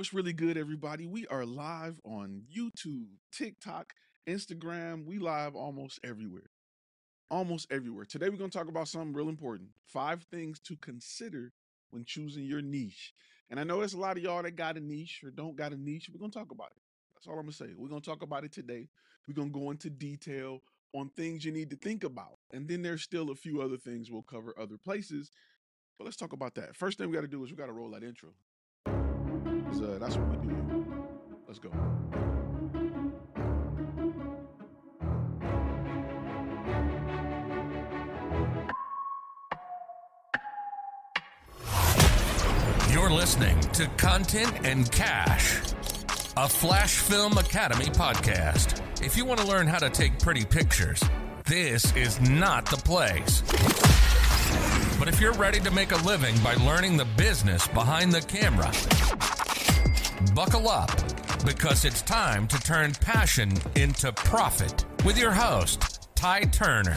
[0.00, 1.06] What's really good, everybody?
[1.06, 3.92] We are live on YouTube, TikTok,
[4.26, 5.04] Instagram.
[5.04, 6.48] We live almost everywhere.
[7.30, 8.06] Almost everywhere.
[8.06, 11.52] Today, we're going to talk about something real important five things to consider
[11.90, 13.12] when choosing your niche.
[13.50, 15.74] And I know there's a lot of y'all that got a niche or don't got
[15.74, 16.08] a niche.
[16.10, 16.82] We're going to talk about it.
[17.12, 17.74] That's all I'm going to say.
[17.76, 18.88] We're going to talk about it today.
[19.28, 20.62] We're going to go into detail
[20.94, 22.38] on things you need to think about.
[22.54, 25.30] And then there's still a few other things we'll cover other places.
[25.98, 26.74] But let's talk about that.
[26.74, 28.30] First thing we got to do is we got to roll that intro.
[29.70, 30.86] Because uh, that's what we do.
[31.46, 31.70] Let's go.
[42.92, 45.60] You're listening to Content and Cash,
[46.36, 48.82] a Flash Film Academy podcast.
[49.04, 51.00] If you want to learn how to take pretty pictures,
[51.46, 53.42] this is not the place.
[54.98, 58.70] But if you're ready to make a living by learning the business behind the camera,
[60.34, 60.90] buckle up
[61.44, 66.96] because it's time to turn passion into profit with your host, Ty Turner.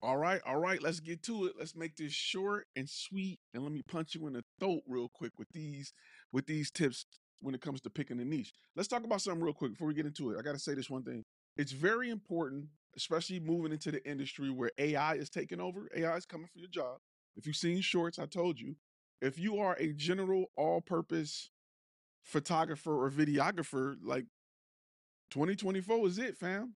[0.00, 1.52] All right, all right, let's get to it.
[1.58, 3.40] Let's make this short and sweet.
[3.52, 5.92] And let me punch you in the throat real quick with these
[6.32, 7.04] with these tips
[7.40, 8.52] when it comes to picking a niche.
[8.74, 10.38] Let's talk about something real quick before we get into it.
[10.38, 11.24] I gotta say this one thing.
[11.56, 15.88] It's very important, especially moving into the industry where AI is taking over.
[15.94, 16.98] AI is coming for your job.
[17.38, 18.74] If you've seen shorts, I told you.
[19.22, 21.50] If you are a general all-purpose
[22.22, 24.26] photographer or videographer, like
[25.30, 26.74] 2024 is it, fam.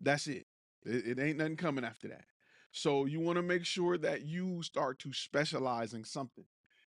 [0.00, 0.46] That's it.
[0.84, 2.24] It, it ain't nothing coming after that.
[2.72, 6.44] So you want to make sure that you start to specialize in something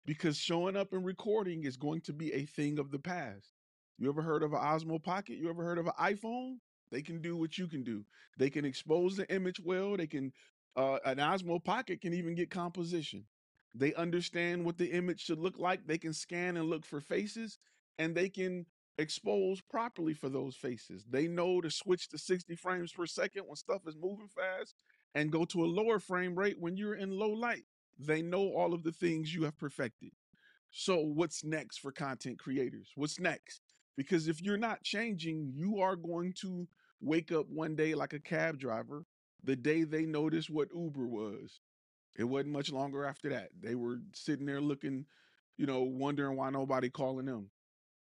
[0.06, 3.54] because showing up and recording is going to be a thing of the past.
[4.00, 5.38] You ever heard of an Osmo Pocket?
[5.38, 6.58] You ever heard of an iPhone?
[6.92, 8.06] They can do what you can do.
[8.38, 9.98] They can expose the image well.
[9.98, 10.32] They can,
[10.78, 13.26] uh, an Osmo Pocket can even get composition.
[13.74, 15.86] They understand what the image should look like.
[15.86, 17.58] They can scan and look for faces
[18.00, 18.66] and they can
[19.00, 21.04] expose properly for those faces.
[21.10, 24.76] They know to switch to 60 frames per second when stuff is moving fast
[25.16, 27.64] and go to a lower frame rate when you're in low light.
[28.00, 30.12] They know all of the things you have perfected.
[30.70, 32.92] So, what's next for content creators?
[32.96, 33.62] What's next?
[33.96, 36.68] Because if you're not changing, you are going to
[37.02, 39.06] wake up one day like a cab driver
[39.48, 41.62] the day they noticed what Uber was.
[42.18, 43.50] It wasn't much longer after that.
[43.60, 45.06] They were sitting there looking,
[45.58, 47.50] you know, wondering why nobody calling them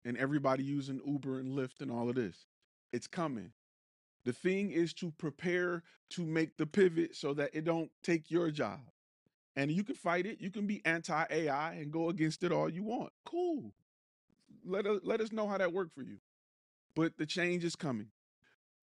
[0.05, 2.47] and everybody using Uber and Lyft and all of this.
[2.93, 3.53] It's coming.
[4.25, 8.51] The thing is to prepare to make the pivot so that it don't take your
[8.51, 8.81] job.
[9.57, 10.41] And you can fight it.
[10.41, 13.13] You can be anti-AI and go against it all you want.
[13.25, 13.73] Cool.
[14.65, 16.19] Let us let us know how that worked for you.
[16.95, 18.09] But the change is coming.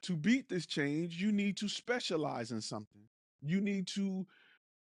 [0.03, 3.01] To beat this change, you need to specialize in something.
[3.41, 4.25] You need to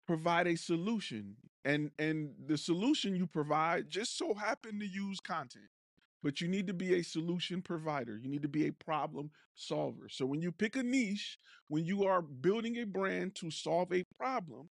[0.08, 1.36] provide a solution.
[1.66, 5.70] And and the solution you provide just so happen to use content
[6.24, 8.18] but you need to be a solution provider.
[8.18, 10.08] You need to be a problem solver.
[10.10, 11.38] So when you pick a niche,
[11.68, 14.70] when you are building a brand to solve a problem,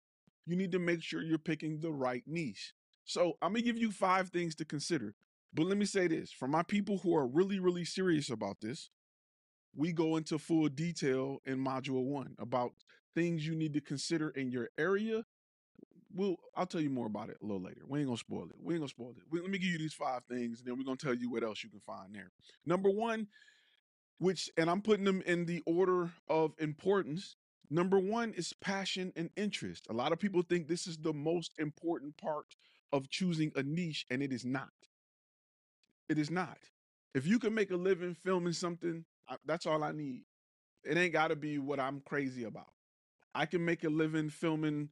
[0.45, 2.73] you need to make sure you're picking the right niche.
[3.05, 5.15] So I'm to give you five things to consider.
[5.53, 8.89] But let me say this for my people who are really, really serious about this,
[9.77, 12.73] we go into full detail in module one about
[13.15, 15.23] things you need to consider in your area
[16.13, 17.81] we'll I'll tell you more about it a little later.
[17.87, 18.55] We ain't gonna spoil it.
[18.61, 19.23] We ain't gonna spoil it.
[19.29, 21.43] We, let me give you these five things, and then we're gonna tell you what
[21.43, 22.31] else you can find there.
[22.65, 23.27] Number one,
[24.19, 27.35] which and I'm putting them in the order of importance.
[27.69, 29.87] Number one is passion and interest.
[29.89, 32.55] A lot of people think this is the most important part
[32.93, 34.69] of choosing a niche, and it is not.
[36.07, 36.57] It is not.
[37.13, 39.03] If you can make a living filming something,
[39.45, 40.23] That's all I need.
[40.83, 42.71] It ain't got to be what I'm crazy about.
[43.35, 44.89] I can make a living filming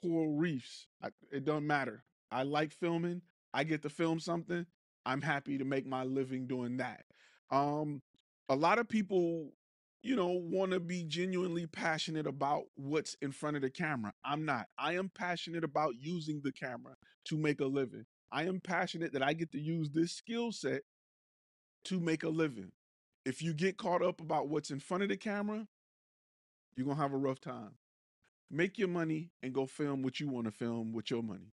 [0.00, 0.86] coral reefs.
[1.02, 2.04] I, it doesn't matter.
[2.30, 3.22] I like filming.
[3.52, 4.66] I get to film something.
[5.06, 7.04] I'm happy to make my living doing that.
[7.50, 8.02] Um,
[8.48, 9.50] a lot of people,
[10.02, 14.12] you know, want to be genuinely passionate about what's in front of the camera.
[14.24, 14.66] I'm not.
[14.78, 18.06] I am passionate about using the camera to make a living.
[18.32, 20.82] I am passionate that I get to use this skill set
[21.84, 22.72] to make a living.
[23.24, 25.66] If you get caught up about what's in front of the camera,
[26.76, 27.72] you're going to have a rough time.
[28.50, 31.52] Make your money and go film what you want to film with your money.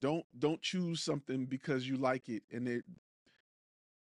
[0.00, 2.84] Don't don't choose something because you like it and it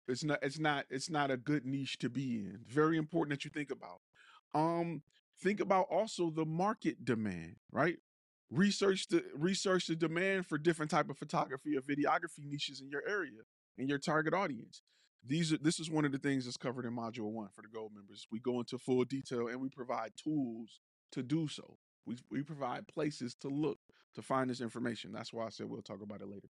[0.07, 2.59] it's not it's not it's not a good niche to be in.
[2.67, 3.99] Very important that you think about.
[4.53, 5.03] Um
[5.39, 7.97] think about also the market demand, right?
[8.49, 13.03] Research the research the demand for different type of photography or videography niches in your
[13.07, 13.41] area
[13.77, 14.81] and your target audience.
[15.25, 17.69] These are this is one of the things that's covered in module 1 for the
[17.73, 18.27] gold members.
[18.31, 20.81] We go into full detail and we provide tools
[21.13, 21.77] to do so.
[22.05, 23.79] We we provide places to look
[24.15, 25.11] to find this information.
[25.11, 26.49] That's why I said we'll talk about it later.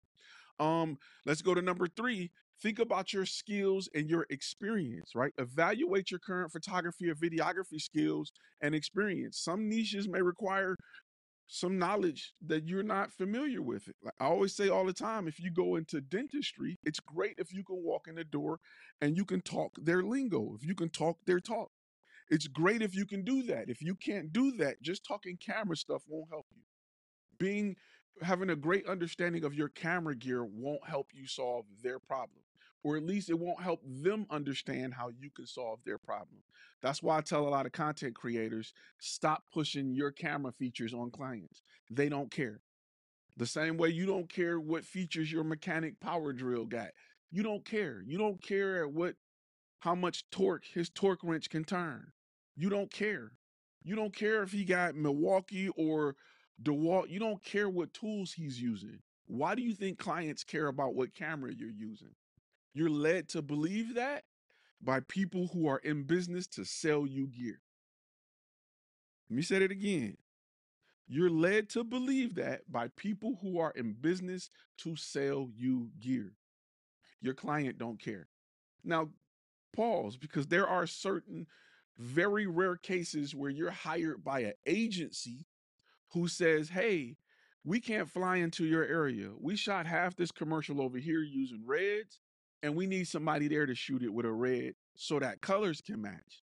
[0.60, 2.32] Um, let's go to number three.
[2.62, 5.32] Think about your skills and your experience, right?
[5.38, 9.40] Evaluate your current photography or videography skills and experience.
[9.40, 10.76] Some niches may require
[11.50, 13.88] some knowledge that you're not familiar with.
[13.88, 13.96] it.
[14.04, 17.52] Like I always say all the time, if you go into dentistry, it's great if
[17.52, 18.60] you can walk in the door
[19.02, 21.70] and you can talk their lingo, if you can talk their talk.
[22.30, 23.68] It's great if you can do that.
[23.68, 26.62] If you can't do that, just talking camera stuff won't help you.
[27.40, 27.76] Being
[28.22, 32.44] having a great understanding of your camera gear won't help you solve their problem.
[32.84, 36.42] Or at least it won't help them understand how you can solve their problem.
[36.82, 41.12] That's why I tell a lot of content creators stop pushing your camera features on
[41.12, 41.62] clients.
[41.92, 42.62] They don't care.
[43.36, 46.90] The same way you don't care what features your mechanic power drill got.
[47.32, 48.02] You don't care.
[48.06, 49.16] You don't care at what
[49.80, 52.12] how much torque his torque wrench can turn.
[52.56, 53.32] You don't care.
[53.84, 56.16] You don't care if he got Milwaukee or
[56.62, 57.10] DeWalt.
[57.10, 59.00] You don't care what tools he's using.
[59.28, 62.16] Why do you think clients care about what camera you're using?
[62.74, 64.24] You're led to believe that
[64.82, 67.60] by people who are in business to sell you gear.
[69.30, 70.18] Let me say it again.
[71.08, 74.50] You're led to believe that by people who are in business
[74.80, 76.34] to sell you gear.
[77.22, 78.28] Your client don't care.
[78.84, 79.10] Now,
[79.76, 81.48] pause because there are certain
[81.98, 85.46] very rare cases where you're hired by an agency
[86.14, 87.18] who says, Hey,
[87.64, 89.30] we can't fly into your area.
[89.38, 92.20] We shot half this commercial over here using reds,
[92.62, 96.02] and we need somebody there to shoot it with a red so that colors can
[96.02, 96.44] match.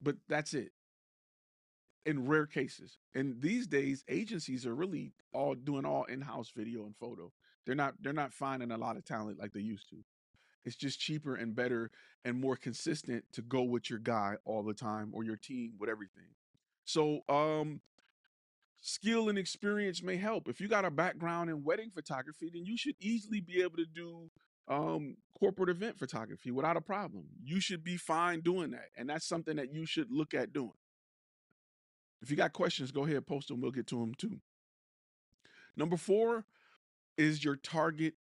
[0.00, 0.72] But that's it.
[2.04, 2.98] In rare cases.
[3.14, 7.30] And these days, agencies are really all doing all in-house video and photo.
[7.64, 9.96] They're not they're not finding a lot of talent like they used to.
[10.64, 11.90] It's just cheaper and better
[12.24, 15.88] and more consistent to go with your guy all the time or your team with
[15.88, 16.34] everything.
[16.84, 17.80] So um
[18.80, 20.48] skill and experience may help.
[20.48, 23.86] If you got a background in wedding photography, then you should easily be able to
[23.86, 24.28] do
[24.68, 27.24] um corporate event photography without a problem.
[27.42, 28.90] You should be fine doing that.
[28.96, 30.72] And that's something that you should look at doing.
[32.22, 33.60] If you got questions, go ahead, post them.
[33.60, 34.40] We'll get to them too.
[35.76, 36.44] Number four
[37.18, 38.14] is your target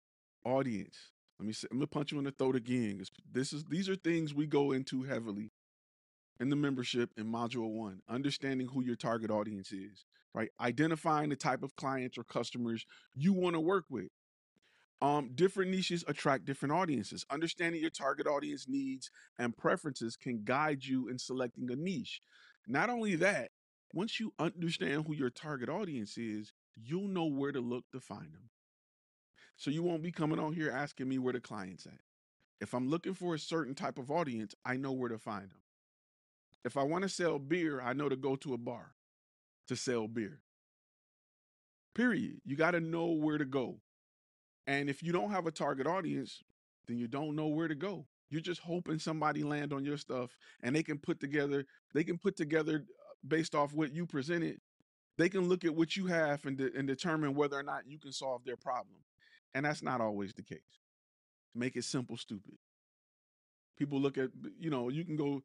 [0.44, 0.96] audience.
[1.38, 3.02] Let me say, I'm gonna punch you in the throat again.
[3.30, 5.52] This is these are things we go into heavily
[6.38, 8.00] in the membership in module one.
[8.08, 10.50] Understanding who your target audience is, right?
[10.60, 14.08] Identifying the type of clients or customers you want to work with.
[15.02, 17.24] Um, different niches attract different audiences.
[17.30, 22.20] Understanding your target audience needs and preferences can guide you in selecting a niche.
[22.66, 23.50] Not only that,
[23.94, 28.34] once you understand who your target audience is, you'll know where to look to find
[28.34, 28.50] them.
[29.56, 32.00] So you won't be coming on here asking me where the client's at.
[32.60, 35.62] If I'm looking for a certain type of audience, I know where to find them.
[36.64, 38.92] If I want to sell beer, I know to go to a bar
[39.68, 40.40] to sell beer.
[41.94, 42.40] Period.
[42.44, 43.80] You got to know where to go.
[44.70, 46.44] And if you don't have a target audience,
[46.86, 48.06] then you don't know where to go.
[48.28, 50.30] You're just hoping somebody land on your stuff
[50.62, 54.60] and they can put together, they can put together uh, based off what you presented.
[55.18, 57.98] They can look at what you have and, de- and determine whether or not you
[57.98, 59.02] can solve their problem.
[59.54, 60.60] And that's not always the case.
[61.52, 62.54] Make it simple, stupid.
[63.76, 65.42] People look at, you know, you can go,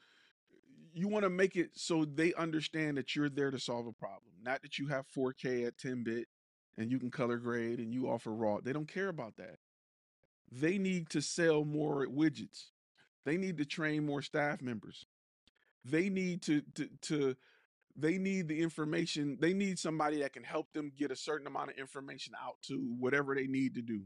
[0.94, 4.34] you want to make it so they understand that you're there to solve a problem,
[4.44, 6.27] not that you have 4K at 10 bit
[6.77, 8.60] and you can color grade and you offer raw.
[8.62, 9.58] They don't care about that.
[10.51, 12.70] They need to sell more widgets.
[13.25, 15.05] They need to train more staff members.
[15.84, 17.36] They need to to, to
[17.96, 19.38] they need the information.
[19.39, 22.75] They need somebody that can help them get a certain amount of information out to
[23.00, 24.03] whatever they need to do.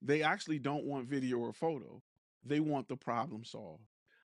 [0.00, 2.02] They actually don't want video or photo.
[2.44, 3.84] They want the problem solved.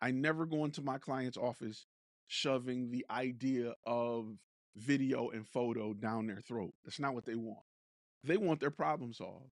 [0.01, 1.85] I never go into my client's office
[2.27, 4.37] shoving the idea of
[4.75, 6.73] video and photo down their throat.
[6.85, 7.59] That's not what they want.
[8.23, 9.51] They want their problem solved.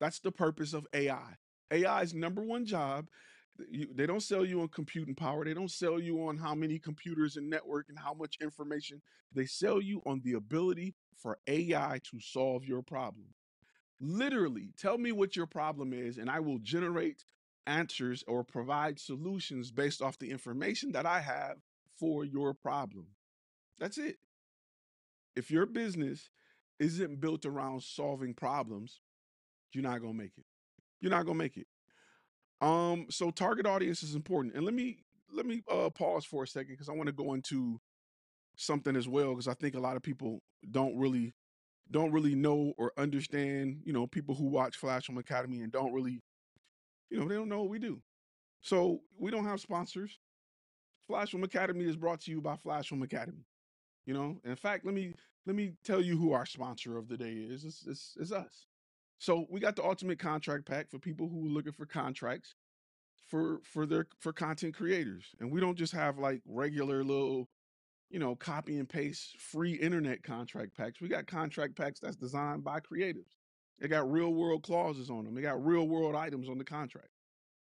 [0.00, 1.36] That's the purpose of AI.
[1.72, 3.06] AI's number one job.
[3.70, 5.44] You, they don't sell you on computing power.
[5.44, 9.00] They don't sell you on how many computers and network and how much information.
[9.32, 13.28] They sell you on the ability for AI to solve your problem.
[14.00, 17.24] Literally, tell me what your problem is, and I will generate
[17.66, 21.58] answers or provide solutions based off the information that I have
[21.98, 23.06] for your problem.
[23.78, 24.18] That's it.
[25.36, 26.30] If your business
[26.78, 29.00] isn't built around solving problems,
[29.72, 30.44] you're not gonna make it.
[31.00, 31.66] You're not gonna make it.
[32.60, 34.54] Um, so target audience is important.
[34.54, 34.98] And let me
[35.32, 37.80] let me uh pause for a second because I want to go into
[38.56, 40.40] something as well because I think a lot of people
[40.70, 41.34] don't really
[41.90, 45.92] don't really know or understand, you know, people who watch Flash Film Academy and don't
[45.92, 46.22] really,
[47.10, 48.00] you know, they don't know what we do.
[48.62, 50.18] So we don't have sponsors.
[51.06, 53.44] Flash Film Academy is brought to you by Flash Film Academy.
[54.06, 55.14] You know, in fact, let me
[55.46, 57.64] let me tell you who our sponsor of the day is.
[57.64, 58.66] It's, it's, it's us.
[59.18, 62.54] So we got the ultimate contract pack for people who are looking for contracts
[63.28, 65.24] for for their for content creators.
[65.40, 67.48] And we don't just have like regular little,
[68.10, 71.00] you know, copy and paste free internet contract packs.
[71.00, 73.36] We got contract packs that's designed by creatives.
[73.80, 75.34] They got real world clauses on them.
[75.34, 77.08] They got real world items on the contract.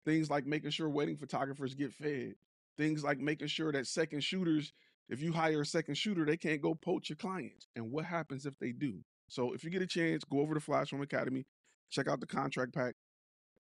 [0.04, 2.34] Things like making sure wedding photographers get fed.
[2.76, 4.72] Things like making sure that second shooters,
[5.08, 7.68] if you hire a second shooter, they can't go poach your clients.
[7.76, 8.98] And what happens if they do?
[9.28, 11.46] So if you get a chance, go over to Flash Film Academy,
[11.90, 12.94] check out the contract pack.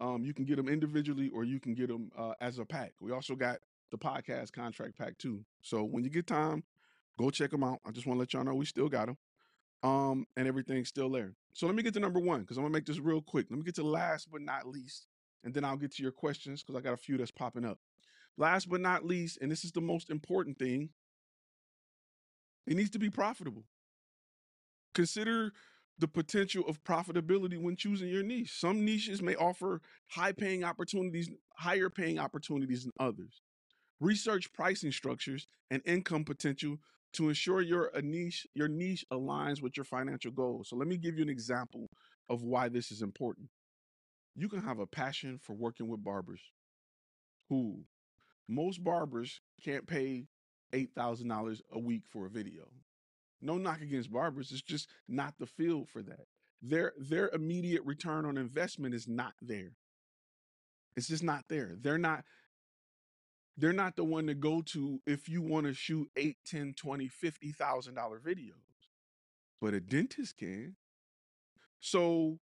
[0.00, 2.92] Um, you can get them individually or you can get them uh, as a pack.
[3.00, 3.58] We also got
[3.90, 5.44] the podcast contract pack too.
[5.62, 6.64] So when you get time,
[7.18, 7.80] go check them out.
[7.86, 9.16] I just want to let y'all know we still got them.
[9.82, 11.34] Um, and everything's still there.
[11.52, 13.46] So let me get to number one because I'm gonna make this real quick.
[13.50, 15.06] Let me get to last but not least,
[15.44, 17.78] and then I'll get to your questions because I got a few that's popping up.
[18.36, 20.90] Last but not least, and this is the most important thing,
[22.66, 23.64] it needs to be profitable.
[24.94, 25.52] Consider
[25.98, 28.58] the potential of profitability when choosing your niche.
[28.58, 33.42] Some niches may offer high paying opportunities, higher paying opportunities than others.
[34.00, 36.76] Research pricing structures and income potential
[37.14, 40.68] to ensure your uh, niche your niche aligns with your financial goals.
[40.68, 41.88] So let me give you an example
[42.28, 43.48] of why this is important.
[44.34, 46.42] You can have a passion for working with barbers
[47.48, 47.84] who
[48.48, 50.26] most barbers can't pay
[50.72, 52.64] $8,000 a week for a video.
[53.40, 54.50] No knock against barbers.
[54.50, 56.26] It's just not the field for that.
[56.62, 59.72] Their their immediate return on investment is not there.
[60.96, 61.76] It's just not there.
[61.78, 62.24] They're not
[63.58, 67.08] they're not the one to go to if you want to shoot 8, 10, 20,
[67.08, 68.52] 50,000 dollar videos.
[69.60, 70.76] But a dentist can.
[71.80, 72.38] So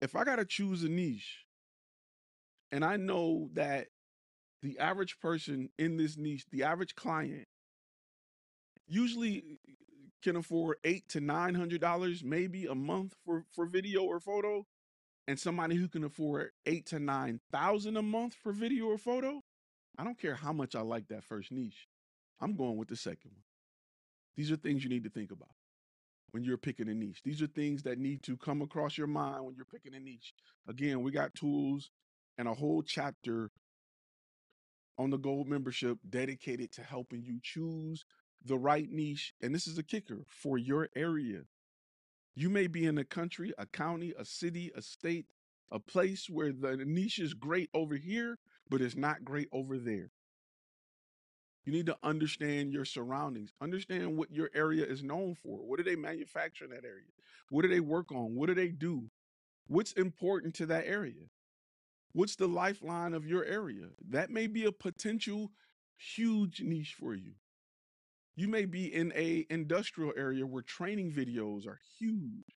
[0.00, 1.44] if I got to choose a niche
[2.72, 3.88] and I know that
[4.62, 7.46] the average person in this niche, the average client
[8.88, 9.58] usually
[10.22, 14.66] can afford eight to nine hundred dollars maybe a month for for video or photo
[15.28, 19.40] and somebody who can afford eight to nine thousand a month for video or photo
[19.98, 21.86] i don't care how much i like that first niche
[22.40, 23.44] i'm going with the second one.
[24.36, 25.50] These are things you need to think about
[26.30, 27.22] when you're picking a niche.
[27.24, 30.32] These are things that need to come across your mind when you're picking a niche.
[30.68, 31.90] Again we got tools
[32.38, 33.50] and a whole chapter
[34.96, 38.04] on the gold membership dedicated to helping you choose
[38.48, 41.42] the right niche, and this is a kicker for your area.
[42.34, 45.26] You may be in a country, a county, a city, a state,
[45.70, 48.38] a place where the niche is great over here,
[48.68, 50.10] but it's not great over there.
[51.64, 55.58] You need to understand your surroundings, understand what your area is known for.
[55.58, 57.10] What do they manufacture in that area?
[57.50, 58.34] What do they work on?
[58.34, 59.10] What do they do?
[59.66, 61.26] What's important to that area?
[62.12, 63.88] What's the lifeline of your area?
[64.08, 65.50] That may be a potential
[65.98, 67.32] huge niche for you.
[68.38, 72.54] You may be in a industrial area where training videos are huge.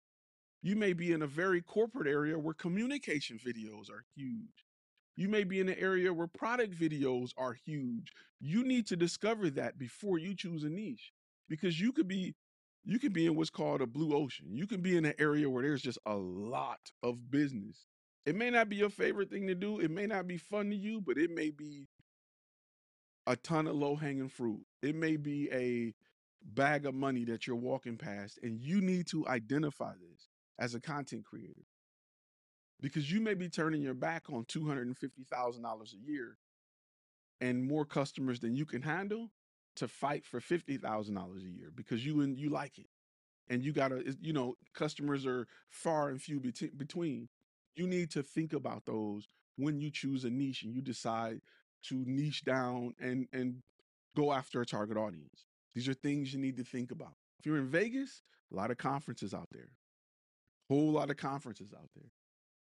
[0.61, 4.65] You may be in a very corporate area where communication videos are huge.
[5.15, 8.11] You may be in an area where product videos are huge.
[8.41, 11.13] You need to discover that before you choose a niche
[11.47, 12.35] because you could be
[12.83, 14.47] you could be in what's called a blue ocean.
[14.49, 17.85] You can be in an area where there's just a lot of business.
[18.25, 19.79] It may not be your favorite thing to do.
[19.79, 21.87] It may not be fun to you, but it may be
[23.29, 24.65] a ton of low hanging fruit.
[24.81, 25.93] It may be a
[26.43, 30.81] bag of money that you're walking past, and you need to identify this as a
[30.81, 31.67] content creator
[32.81, 36.37] because you may be turning your back on $250,000 a year
[37.39, 39.29] and more customers than you can handle
[39.75, 42.87] to fight for $50,000 a year because you and you like it.
[43.47, 47.29] And you got to, you know, customers are far and few between.
[47.75, 51.41] You need to think about those when you choose a niche and you decide
[51.83, 53.61] to niche down and and
[54.15, 55.45] go after a target audience.
[55.73, 57.13] These are things you need to think about.
[57.39, 59.69] If you're in Vegas, a lot of conferences out there.
[60.67, 62.11] Whole lot of conferences out there.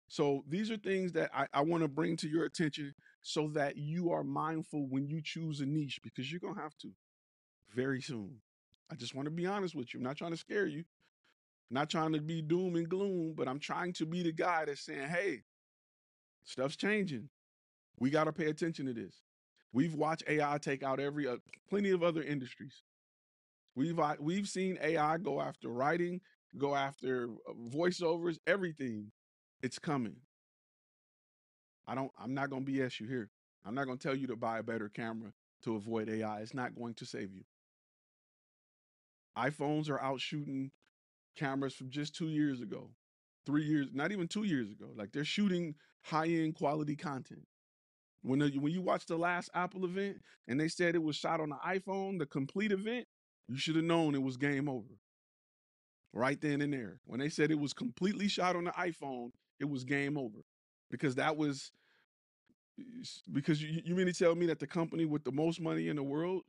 [0.09, 3.77] So these are things that I, I want to bring to your attention so that
[3.77, 6.91] you are mindful when you choose a niche because you're gonna have to
[7.75, 8.41] very soon.
[8.91, 10.01] I just want to be honest with you.
[10.01, 10.85] I'm not trying to scare you.
[11.71, 14.67] I'm not trying to be doom and gloom, but I'm trying to be the guy
[14.67, 15.43] that's saying, hey,
[16.45, 17.31] stuff's changing.
[17.99, 19.23] We got to pay attention to this.
[19.73, 21.37] We've watched AI take out every uh,
[21.69, 22.83] plenty of other industries.
[23.75, 26.21] We've uh, we've seen AI go after writing,
[26.59, 29.13] go after uh, voiceovers, everything.
[29.63, 30.17] It's coming.
[31.87, 32.11] I don't.
[32.19, 33.31] I'm not gonna BS you here.
[33.65, 35.33] I'm not gonna tell you to buy a better camera
[35.65, 36.41] to avoid AI.
[36.41, 37.45] It's not going to save you.
[39.39, 40.71] iPhones are out shooting
[41.37, 42.91] cameras from just two years ago,
[43.47, 44.91] three years, not even two years ago.
[44.97, 47.47] Like they're shooting high end quality content.
[48.23, 51.41] When the, when you watch the last Apple event and they said it was shot
[51.41, 53.07] on the iPhone, the complete event,
[53.49, 54.95] you should have known it was game over.
[56.13, 57.01] Right then and there.
[57.05, 60.39] When they said it was completely shot on the iPhone, it was game over.
[60.91, 61.73] Because that was
[63.33, 65.97] because you, you mean to tell me that the company with the most money in
[65.97, 66.43] the world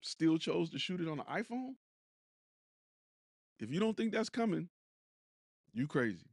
[0.00, 1.74] still chose to shoot it on an iPhone?
[3.60, 4.68] If you don't think that's coming,
[5.72, 6.26] you crazy.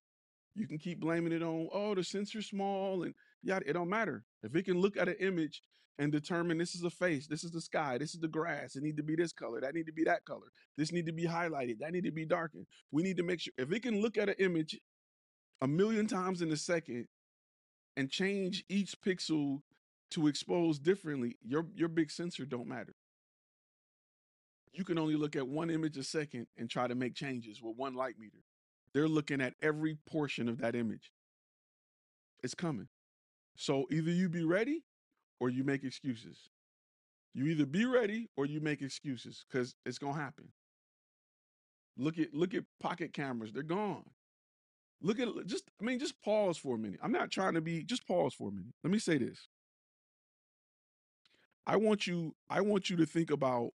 [0.55, 4.24] You can keep blaming it on, oh, the sensor's small and yeah, it don't matter.
[4.43, 5.62] If it can look at an image
[5.98, 8.84] and determine this is a face, this is the sky, this is the grass, it
[8.84, 11.25] need to be this color, that need to be that color, this need to be
[11.25, 12.65] highlighted, that need to be darkened.
[12.91, 14.79] We need to make sure if it can look at an image
[15.62, 17.08] a million times in a second
[17.98, 19.60] and change each pixel
[20.12, 22.96] to expose differently, your your big sensor don't matter.
[24.74, 27.75] You can only look at one image a second and try to make changes with
[27.75, 28.43] one light meter.
[28.93, 31.12] They're looking at every portion of that image.
[32.43, 32.88] It's coming.
[33.59, 34.85] So either you be ready
[35.41, 36.49] or you make excuses.
[37.33, 40.53] You either be ready or you make excuses because it's gonna happen.
[41.97, 44.05] Look at look at pocket cameras, they're gone.
[45.01, 47.01] Look at just I mean, just pause for a minute.
[47.03, 48.74] I'm not trying to be just pause for a minute.
[48.81, 49.50] Let me say this.
[51.67, 53.72] I want you, I want you to think about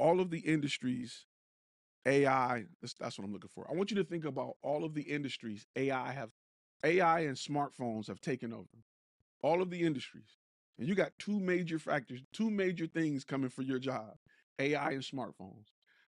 [0.00, 1.26] all of the industries
[2.06, 3.66] AI, that's, that's what I'm looking for.
[3.70, 6.30] I want you to think about all of the industries AI have
[6.84, 8.84] AI and smartphones have taken over.
[9.42, 10.36] All of the industries.
[10.78, 14.14] And you got two major factors, two major things coming for your job.
[14.58, 15.66] AI and smartphones.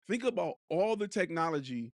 [0.09, 1.93] Think about all the technology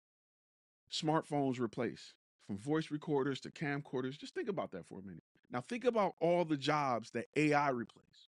[0.92, 2.14] smartphones replace,
[2.48, 4.18] from voice recorders to camcorders.
[4.18, 5.24] Just think about that for a minute.
[5.52, 8.30] Now think about all the jobs that AI replace.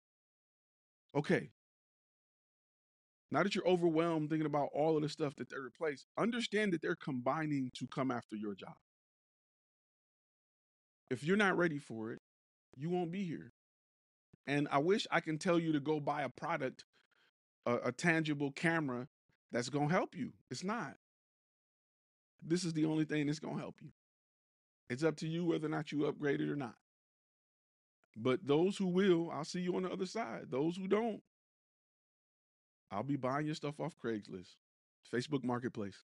[1.15, 1.51] Okay,
[3.31, 6.81] now that you're overwhelmed thinking about all of the stuff that they replace, understand that
[6.81, 8.75] they're combining to come after your job.
[11.13, 12.21] If you're not ready for it,
[12.75, 13.53] you won't be here.
[14.47, 16.85] And I wish I can tell you to go buy a product,
[17.67, 19.07] a, a tangible camera
[19.51, 20.33] that's going to help you.
[20.49, 20.95] It's not.
[22.41, 23.89] This is the only thing that's going to help you.
[24.89, 26.77] It's up to you whether or not you upgrade it or not.
[28.17, 30.47] But those who will, I'll see you on the other side.
[30.49, 31.21] Those who don't,
[32.91, 34.55] I'll be buying your stuff off Craigslist,
[35.13, 36.05] Facebook Marketplace.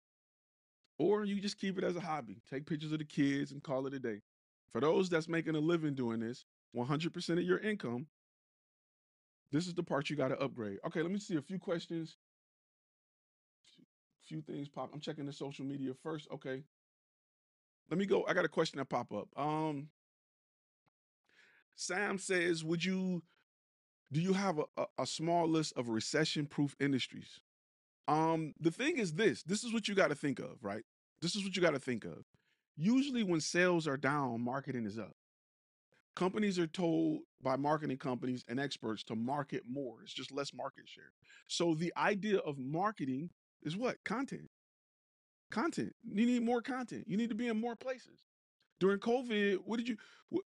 [0.98, 2.40] Or you just keep it as a hobby.
[2.48, 4.22] Take pictures of the kids and call it a day.
[4.72, 6.44] For those that's making a living doing this,
[6.76, 8.06] 100% of your income,
[9.52, 10.78] this is the part you got to upgrade.
[10.86, 12.16] Okay, let me see a few questions.
[14.26, 14.90] Few things pop.
[14.92, 16.26] I'm checking the social media first.
[16.32, 16.64] Okay.
[17.90, 18.24] Let me go.
[18.26, 19.28] I got a question that pop up.
[19.36, 19.88] Um
[21.76, 23.22] Sam says, would you
[24.12, 27.40] do you have a, a, a small list of recession proof industries?
[28.06, 30.82] Um, the thing is this this is what you got to think of, right?
[31.20, 32.24] This is what you got to think of.
[32.76, 35.12] Usually, when sales are down, marketing is up.
[36.16, 39.96] Companies are told by marketing companies and experts to market more.
[40.02, 41.12] It's just less market share.
[41.48, 43.30] So, the idea of marketing
[43.62, 43.96] is what?
[44.04, 44.48] Content.
[45.50, 45.92] Content.
[46.04, 47.04] You need more content.
[47.06, 48.20] You need to be in more places.
[48.80, 49.96] During COVID, what did you,
[50.30, 50.42] what,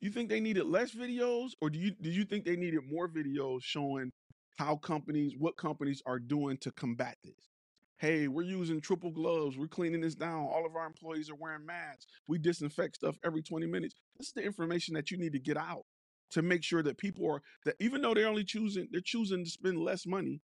[0.00, 3.08] you think they needed less videos or do you do you think they needed more
[3.08, 4.10] videos showing
[4.56, 7.50] how companies what companies are doing to combat this
[7.98, 11.64] hey we're using triple gloves we're cleaning this down all of our employees are wearing
[11.64, 15.38] masks we disinfect stuff every 20 minutes this is the information that you need to
[15.38, 15.84] get out
[16.30, 19.50] to make sure that people are that even though they're only choosing they're choosing to
[19.50, 20.40] spend less money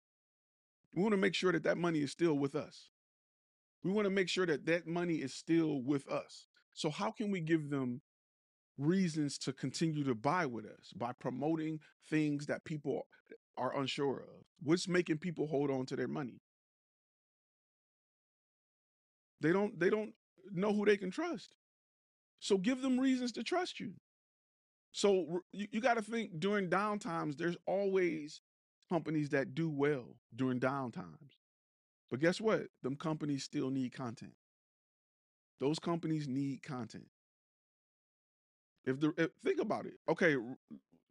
[0.94, 2.88] we want to make sure that that money is still with us
[3.82, 7.30] we want to make sure that that money is still with us so how can
[7.30, 8.00] we give them
[8.80, 13.06] reasons to continue to buy with us by promoting things that people
[13.56, 14.44] are unsure of.
[14.62, 16.40] What's making people hold on to their money?
[19.40, 20.12] They don't they don't
[20.52, 21.54] know who they can trust.
[22.40, 23.94] So give them reasons to trust you.
[24.92, 28.40] So you, you got to think during downtimes, there's always
[28.88, 31.36] companies that do well during downtimes.
[32.10, 32.62] But guess what?
[32.82, 34.34] Them companies still need content.
[35.60, 37.06] Those companies need content.
[38.84, 40.36] If the if, think about it, okay,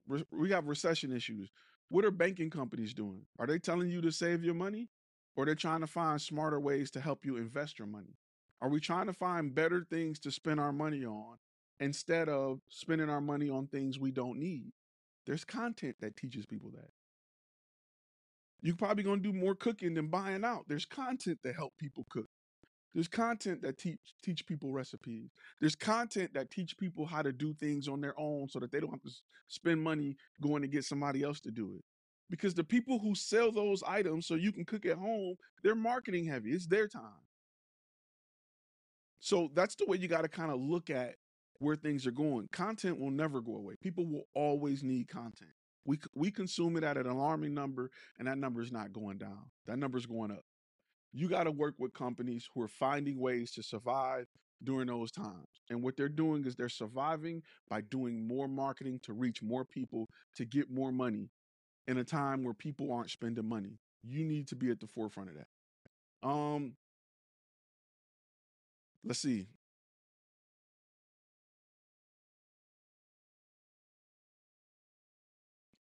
[0.08, 1.50] re- we have recession issues.
[1.90, 3.26] What are banking companies doing?
[3.40, 4.90] Are they telling you to save your money,
[5.40, 8.18] or they're trying to find smarter ways to help you invest your money?
[8.62, 11.38] Are we trying to find better things to spend our money on
[11.80, 14.74] instead of spending our money on things we don't need?
[15.26, 16.90] There's content that teaches people that.
[18.62, 20.66] You're probably going to do more cooking than buying out.
[20.68, 22.28] There's content that help people cook.
[22.94, 25.30] There's content that teach teach people recipes.
[25.62, 28.82] There's content that teach people how to do things on their own so that they
[28.82, 29.12] don't have to
[29.48, 31.86] spend money going to get somebody else to do it.
[32.30, 36.26] Because the people who sell those items so you can cook at home, they're marketing
[36.26, 36.52] heavy.
[36.52, 37.26] It's their time.
[39.20, 41.16] So that's the way you got to kind of look at
[41.60, 42.48] where things are going.
[42.52, 43.76] Content will never go away.
[43.82, 45.52] People will always need content.
[45.86, 49.50] We we consume it at an alarming number, and that number is not going down.
[49.66, 50.44] That number is going up.
[51.12, 54.28] You got to work with companies who are finding ways to survive
[54.64, 55.48] during those times.
[55.70, 60.08] And what they're doing is they're surviving by doing more marketing to reach more people
[60.36, 61.30] to get more money
[61.90, 63.80] in a time where people aren't spending money.
[64.04, 66.28] You need to be at the forefront of that.
[66.28, 66.74] Um,
[69.04, 69.48] let's see.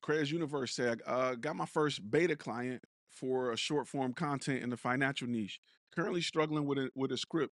[0.01, 4.69] Craig's Universe said, uh, got my first beta client for a short form content in
[4.69, 5.59] the financial niche.
[5.93, 7.53] Currently struggling with a with a script.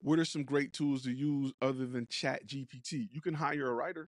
[0.00, 3.08] What are some great tools to use other than Chat GPT?
[3.10, 4.08] You can hire a writer.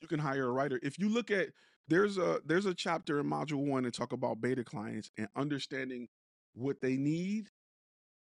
[0.00, 0.80] You can hire a writer.
[0.82, 1.50] If you look at
[1.88, 6.08] there's a there's a chapter in module one that talk about beta clients and understanding
[6.54, 7.48] what they need.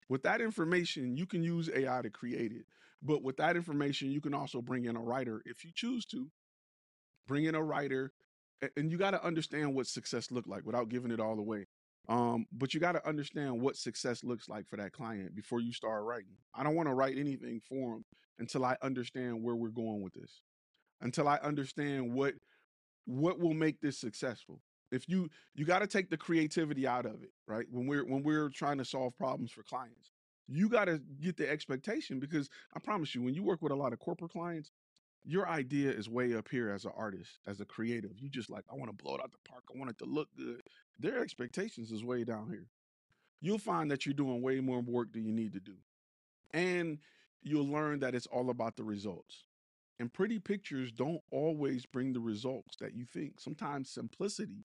[0.09, 2.65] With that information, you can use AI to create it.
[3.03, 6.29] But with that information, you can also bring in a writer if you choose to
[7.27, 8.13] bring in a writer
[8.77, 11.67] and you got to understand what success look like without giving it all away
[12.09, 15.73] um but you got to understand what success looks like for that client before you
[15.73, 18.05] start writing i don't want to write anything for them
[18.39, 20.43] until i understand where we're going with this
[21.03, 22.35] until i understand what
[23.07, 24.61] what will make this successful
[24.93, 28.23] if you you got to take the creativity out of it right when we're when
[28.23, 30.13] we're trying to solve problems for clients
[30.49, 33.77] you got to get the expectation because i promise you when you work with a
[33.77, 34.71] lot of corporate clients
[35.25, 38.13] your idea is way up here as an artist, as a creative.
[38.19, 39.65] You just like, I want to blow it out the park.
[39.75, 40.63] I want it to look good.
[40.99, 42.67] Their expectations is way down here.
[43.41, 45.77] You'll find that you're doing way more work than you need to do.
[46.53, 46.99] And
[47.43, 49.45] you'll learn that it's all about the results.
[50.01, 53.39] And pretty pictures don't always bring the results that you think.
[53.39, 54.65] Sometimes simplicity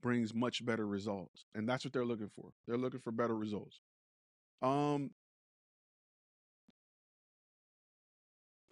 [0.00, 1.44] brings much better results.
[1.54, 2.52] And that's what they're looking for.
[2.66, 3.82] They're looking for better results.
[4.62, 5.10] Um,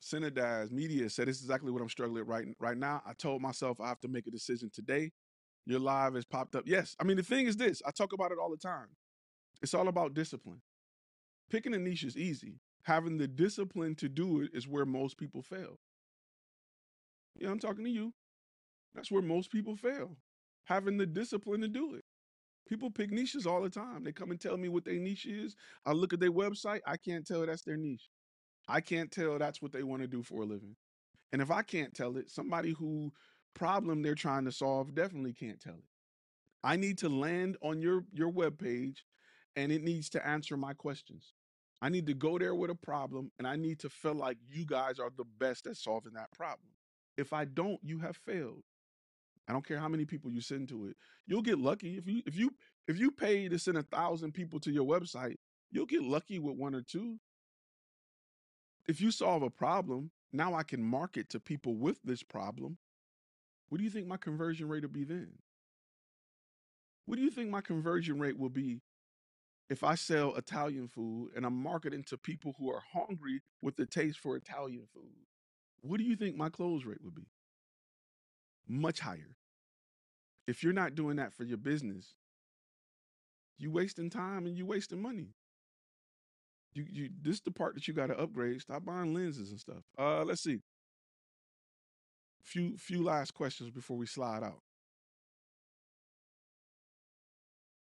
[0.02, 3.02] Synodaz Media said, This is exactly what I'm struggling right, right now.
[3.06, 5.12] I told myself I have to make a decision today.
[5.66, 6.64] Your live has popped up.
[6.64, 6.96] Yes.
[6.98, 8.88] I mean, the thing is this I talk about it all the time.
[9.60, 10.62] It's all about discipline.
[11.50, 12.60] Picking a niche is easy.
[12.84, 15.78] Having the discipline to do it is where most people fail.
[17.38, 18.12] Yeah, I'm talking to you.
[18.94, 20.16] That's where most people fail.
[20.64, 22.04] Having the discipline to do it.
[22.68, 24.04] People pick niches all the time.
[24.04, 25.56] They come and tell me what their niche is.
[25.86, 26.80] I look at their website.
[26.86, 28.08] I can't tell that's their niche.
[28.68, 30.76] I can't tell that's what they want to do for a living.
[31.32, 33.12] And if I can't tell it, somebody who
[33.54, 35.84] problem they're trying to solve definitely can't tell it.
[36.62, 39.04] I need to land on your your web page
[39.56, 41.32] and it needs to answer my questions.
[41.80, 44.66] I need to go there with a problem and I need to feel like you
[44.66, 46.68] guys are the best at solving that problem.
[47.18, 48.62] If I don't, you have failed.
[49.48, 50.96] I don't care how many people you send to it.
[51.26, 52.52] You'll get lucky if you if you
[52.86, 55.36] if you pay to send a thousand people to your website,
[55.70, 57.18] you'll get lucky with one or two.
[58.86, 62.78] If you solve a problem, now I can market to people with this problem.
[63.68, 65.32] What do you think my conversion rate will be then?
[67.06, 68.80] What do you think my conversion rate will be
[69.68, 73.86] if I sell Italian food and I'm marketing to people who are hungry with the
[73.86, 75.27] taste for Italian food?
[75.80, 77.26] What do you think my close rate would be?
[78.66, 79.36] Much higher.
[80.46, 82.14] If you're not doing that for your business,
[83.58, 85.34] you're wasting time and you're wasting money.
[86.72, 88.60] You you this is the part that you got to upgrade.
[88.60, 89.82] Stop buying lenses and stuff.
[89.98, 90.60] Uh let's see.
[92.42, 94.62] Few few last questions before we slide out.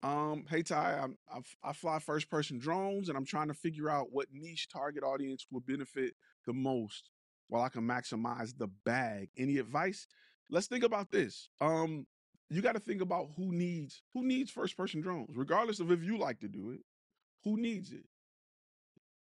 [0.03, 4.09] Um, hey Ty, I, I fly first person drones and I'm trying to figure out
[4.12, 6.12] what niche target audience will benefit
[6.47, 7.09] the most
[7.48, 9.28] while I can maximize the bag.
[9.37, 10.07] Any advice?
[10.50, 11.48] Let's think about this.
[11.61, 12.07] Um,
[12.50, 16.02] you got to think about who needs who needs first person drones, regardless of if
[16.02, 16.80] you like to do it.
[17.44, 18.04] Who needs it?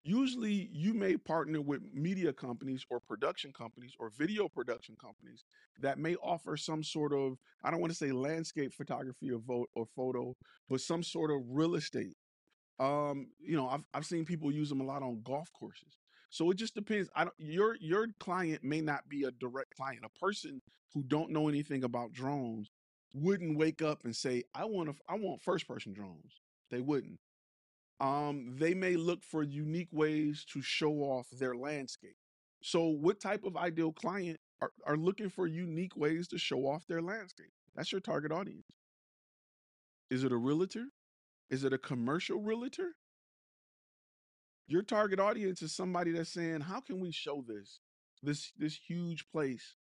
[0.06, 5.46] Usually, you may partner with media companies or production companies or video production companies
[5.80, 9.70] that may offer some sort of, I don't want to say landscape photography or, vote
[9.76, 10.36] or photo,
[10.70, 12.18] but some sort of real estate.
[12.80, 15.98] Um, you know, I've, I've seen people use them a lot on golf courses.
[16.34, 17.10] So it just depends.
[17.16, 20.04] I don't, your your client may not be a direct client.
[20.04, 20.62] A person
[20.94, 22.72] who don't know anything about drones
[23.14, 26.42] wouldn't wake up and say, "I want to, I want first person drones."
[26.72, 27.20] They wouldn't
[28.00, 32.18] um, they may look for unique ways to show off their landscape.
[32.64, 36.86] So, what type of ideal client are, are looking for unique ways to show off
[36.88, 37.52] their landscape?
[37.76, 38.66] That's your target audience.
[40.10, 40.88] Is it a realtor?
[41.50, 42.96] Is it a commercial realtor?
[44.68, 47.80] Your target audience is somebody that's saying, "How can we show this
[48.24, 49.76] this this huge place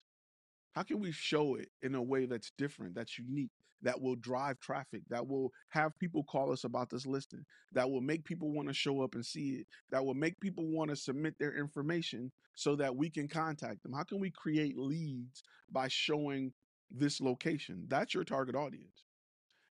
[0.73, 3.51] how can we show it in a way that's different, that's unique,
[3.83, 8.01] that will drive traffic, that will have people call us about this listing, that will
[8.01, 10.97] make people want to show up and see it, that will make people want to
[10.97, 13.93] submit their information so that we can contact them?
[13.93, 16.53] How can we create leads by showing
[16.91, 17.85] this location?
[17.89, 19.05] That's your target audience.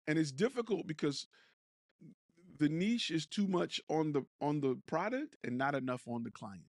[0.08, 1.28] And it's difficult because
[2.60, 6.32] the niche is too much on the on the product and not enough on the
[6.32, 6.66] client.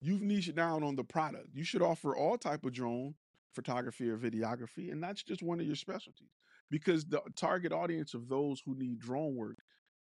[0.00, 1.48] You've niched down on the product.
[1.52, 3.14] You should offer all type of drone
[3.54, 6.30] photography or videography, and that's just one of your specialties
[6.70, 9.58] because the target audience of those who need drone work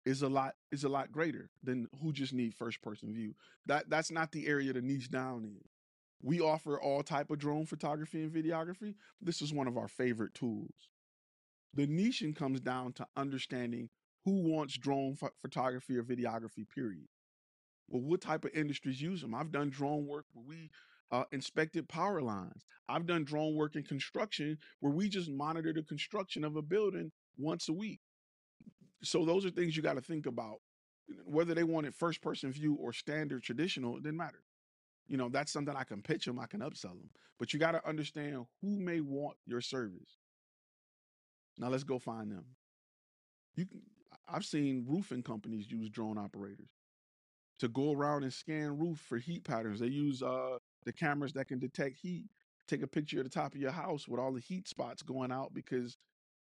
[0.05, 3.35] is a lot is a lot greater than who just need first person view.
[3.66, 5.61] That that's not the area to niche down in.
[6.22, 8.94] We offer all type of drone photography and videography.
[9.20, 10.74] This is one of our favorite tools.
[11.74, 13.88] The niching comes down to understanding
[14.24, 16.68] who wants drone ph- photography or videography.
[16.68, 17.09] Period.
[17.88, 19.35] Well, what type of industries use them?
[19.35, 20.70] I've done drone work where we
[21.11, 22.64] uh, inspected power lines.
[22.88, 27.11] I've done drone work in construction where we just monitor the construction of a building
[27.37, 28.00] once a week.
[29.02, 30.59] So those are things you got to think about.
[31.24, 34.44] Whether they want it first person view or standard traditional, it didn't matter.
[35.09, 37.11] You know, that's something I can pitch them, I can upsell them.
[37.38, 40.18] But you got to understand who may want your service.
[41.59, 42.44] Now let's go find them.
[43.56, 43.80] You can,
[44.32, 46.68] I've seen roofing companies use drone operators
[47.60, 49.80] to go around and scan roof for heat patterns.
[49.80, 52.26] They use uh the cameras that can detect heat.
[52.66, 55.32] Take a picture of the top of your house with all the heat spots going
[55.32, 55.98] out because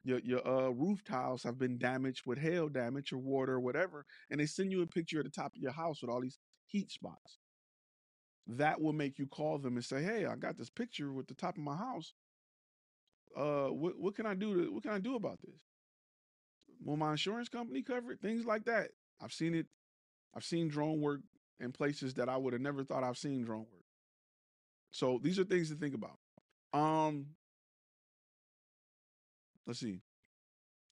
[0.04, 4.06] your your uh, roof tiles have been damaged with hail damage or water or whatever,
[4.30, 6.40] and they send you a picture of the top of your house with all these
[6.68, 7.40] heat spots.
[8.48, 11.34] That will make you call them and say, "Hey, I got this picture with the
[11.36, 12.14] top of my house.
[13.36, 15.60] Uh, what what can I do to what can I do about this?
[16.84, 18.22] Will my insurance company cover it?
[18.22, 18.90] Things like that.
[19.22, 19.68] I've seen it.
[20.36, 21.22] I've seen drone work
[21.60, 23.86] in places that I would have never thought I've seen drone work.
[24.92, 26.18] So these are things to think about.
[26.74, 27.28] Um,
[29.66, 30.02] let's see.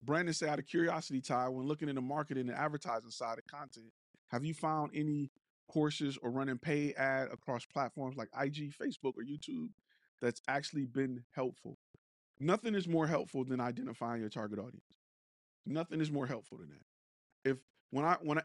[0.02, 3.46] Brandon said, out of curiosity, Ty, when looking in the marketing and advertising side of
[3.46, 3.86] content,
[4.28, 5.30] have you found any
[5.68, 9.68] courses or running paid ad across platforms like IG, Facebook, or YouTube
[10.20, 11.78] that's actually been helpful?
[12.40, 14.82] Nothing is more helpful than identifying your target audience.
[15.66, 17.50] Nothing is more helpful than that.
[17.50, 17.58] If
[17.90, 18.42] when I when I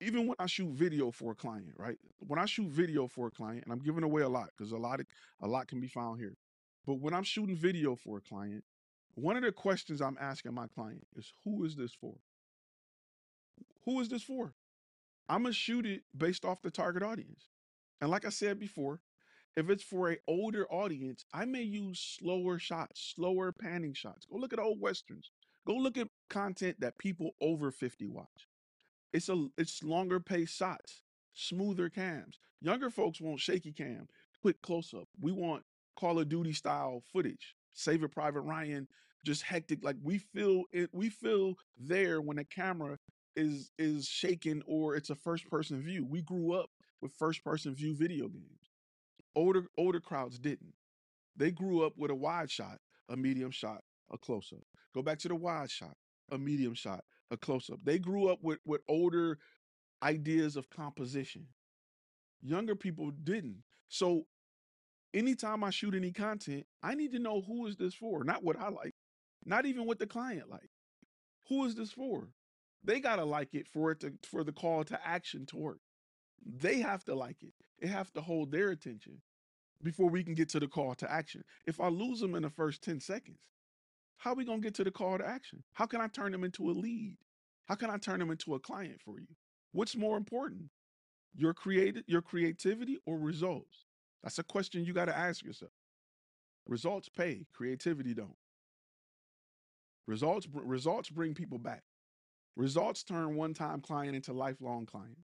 [0.00, 1.98] even when I shoot video for a client, right?
[2.26, 4.78] When I shoot video for a client, and I'm giving away a lot because a
[4.78, 5.06] lot of
[5.42, 6.36] a lot can be found here.
[6.86, 8.64] But when I'm shooting video for a client,
[9.14, 12.14] one of the questions I'm asking my client is who is this for?
[13.84, 14.54] Who is this for?
[15.28, 17.48] I'm gonna shoot it based off the target audience.
[18.00, 19.00] And like I said before,
[19.56, 24.26] if it's for a older audience, I may use slower shots, slower panning shots.
[24.30, 25.30] Go look at old westerns.
[25.66, 28.48] Go look at content that people over 50 watch.
[29.12, 31.02] It's a it's longer paced shots,
[31.34, 32.38] smoother cams.
[32.62, 34.08] Younger folks want shaky cam,
[34.40, 35.08] quick close up.
[35.20, 35.64] We want
[35.98, 37.54] Call of Duty style footage.
[37.72, 38.88] Saving Private Ryan,
[39.24, 39.84] just hectic.
[39.84, 42.98] Like we feel it, we feel there when a camera
[43.36, 46.06] is is shaking or it's a first person view.
[46.06, 48.70] We grew up with first person view video games.
[49.34, 50.74] Older older crowds didn't.
[51.36, 54.64] They grew up with a wide shot, a medium shot, a close up.
[54.94, 55.96] Go back to the wide shot,
[56.30, 57.80] a medium shot, a close up.
[57.84, 59.38] They grew up with with older
[60.02, 61.46] ideas of composition.
[62.42, 63.62] Younger people didn't.
[63.88, 64.26] So
[65.12, 68.58] anytime I shoot any content, I need to know who is this for, not what
[68.58, 68.94] I like,
[69.44, 70.70] not even what the client like.
[71.48, 72.28] Who is this for?
[72.82, 75.80] They gotta like it for it to for the call to action to work.
[76.44, 77.52] They have to like it.
[77.78, 79.20] It have to hold their attention
[79.82, 81.44] before we can get to the call to action.
[81.66, 83.38] If I lose them in the first 10 seconds,
[84.20, 85.62] how are we gonna get to the call to action?
[85.72, 87.16] How can I turn them into a lead?
[87.64, 89.26] How can I turn them into a client for you?
[89.72, 90.64] What's more important?
[91.34, 93.86] Your creative your creativity or results?
[94.22, 95.72] That's a question you got to ask yourself.
[96.66, 98.36] Results pay, creativity don't.
[100.06, 101.82] Results results bring people back.
[102.56, 105.16] Results turn one-time client into lifelong client.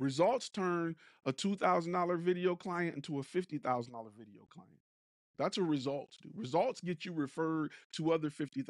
[0.00, 3.60] Results turn a $2,000 video client into a $50,000
[4.18, 4.80] video client.
[5.38, 6.30] That's what results do.
[6.34, 8.66] Results get you referred to other $50,000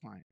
[0.00, 0.26] clients.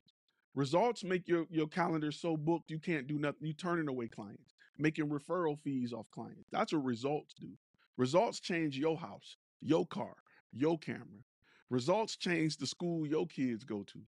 [0.55, 3.47] Results make your, your calendar so booked you can't do nothing.
[3.47, 6.49] You turning away clients, making referral fees off clients.
[6.51, 7.51] That's what results do.
[7.97, 10.15] Results change your house, your car,
[10.53, 11.23] your camera.
[11.71, 14.01] Results change the school your kids go to.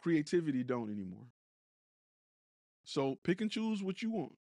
[0.00, 1.26] Creativity don't anymore.
[2.84, 4.32] So pick and choose what you want.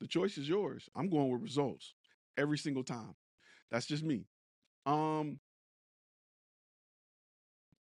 [0.00, 0.88] The choice is yours.
[0.94, 1.94] I'm going with results
[2.36, 3.14] every single time.
[3.70, 4.26] That's just me.
[4.86, 5.40] Um,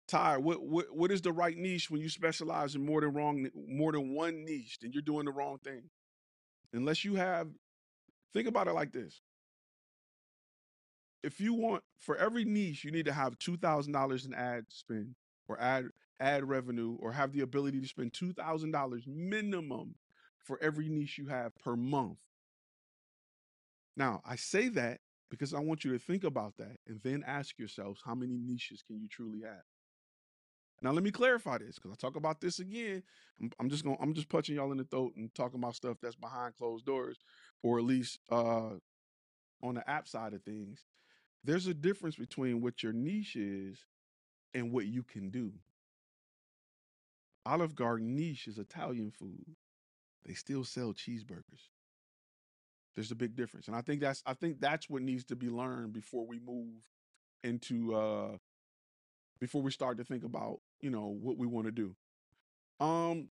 [0.07, 3.49] Ty, what what what is the right niche when you specialize in more than wrong
[3.69, 4.79] more than one niche?
[4.81, 5.83] Then you're doing the wrong thing.
[6.73, 7.49] Unless you have,
[8.35, 9.23] think about it like this.
[11.23, 14.65] If you want for every niche, you need to have two thousand dollars in ad
[14.69, 15.15] spend
[15.49, 15.87] or ad
[16.19, 19.95] ad revenue, or have the ability to spend two thousand dollars minimum
[20.39, 22.19] for every niche you have per month.
[23.97, 25.01] Now, I say that
[25.31, 28.83] because I want you to think about that and then ask yourselves how many niches
[28.83, 29.63] can you truly have?
[30.83, 33.03] Now let me clarify this because I talk about this again.
[33.41, 35.99] I'm, I'm just going I'm just punching y'all in the throat and talking about stuff
[36.03, 37.19] that's behind closed doors,
[37.63, 38.71] or at least uh,
[39.63, 40.85] on the app side of things.
[41.45, 43.79] There's a difference between what your niche is
[44.55, 45.53] and what you can do.
[47.47, 49.57] Olive Garden niche is Italian food.
[50.27, 51.69] They still sell cheeseburgers.
[52.95, 53.69] There's a big difference.
[53.69, 56.69] And I think that's I think that's what needs to be learned before we move
[57.45, 58.37] into uh
[59.41, 61.95] before we start to think about, you know, what we want to do.
[62.85, 63.29] Um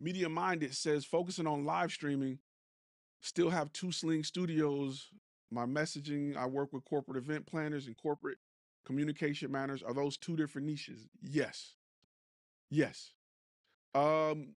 [0.00, 2.38] Media Minded says focusing on live streaming,
[3.20, 5.10] still have two sling studios.
[5.50, 8.38] My messaging, I work with corporate event planners and corporate
[8.86, 9.82] communication manners.
[9.82, 11.08] Are those two different niches?
[11.20, 11.74] Yes.
[12.70, 13.12] Yes.
[13.94, 14.54] Um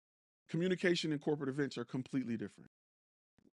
[0.49, 2.72] communication and corporate events are completely different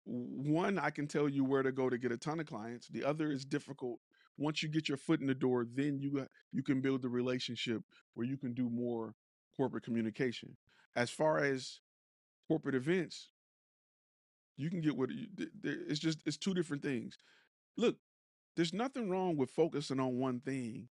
[0.07, 2.87] one i can tell you where to go to get a ton of clients.
[2.87, 3.99] The other is difficult.
[4.37, 7.09] Once you get your foot in the door then you uh, you can build the
[7.09, 7.81] relationship
[8.13, 9.15] where you can do more
[9.55, 10.55] corporate communication.
[10.95, 11.81] As far as
[12.47, 13.29] corporate events
[14.55, 15.27] you can get what you,
[15.63, 17.17] it's just it's two different things.
[17.75, 17.97] Look
[18.55, 20.87] there's nothing wrong with focusing on one thing.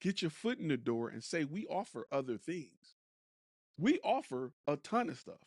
[0.00, 2.94] Get your foot in the door and say we offer other things.
[3.76, 5.42] We offer a ton of stuff.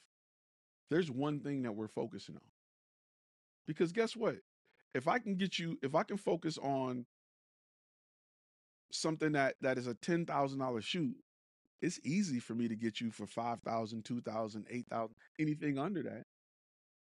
[0.90, 2.53] There's one thing that we're focusing on
[3.68, 4.36] because guess what?
[4.94, 7.06] If I can get you, if I can focus on
[8.92, 11.16] something that that is a ten thousand dollar shoot,
[11.82, 15.78] it's easy for me to get you for five thousand, two thousand, eight thousand, anything
[15.78, 16.24] under that.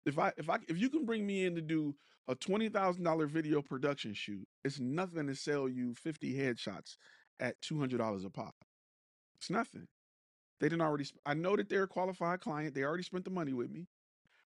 [0.05, 1.95] If I if I if you can bring me in to do
[2.27, 6.95] a twenty thousand dollar video production shoot, it's nothing to sell you fifty headshots
[7.39, 8.55] at two hundred dollars a pop.
[9.37, 9.87] It's nothing.
[10.59, 11.05] They didn't already.
[11.25, 12.73] I know that they're a qualified client.
[12.73, 13.87] They already spent the money with me.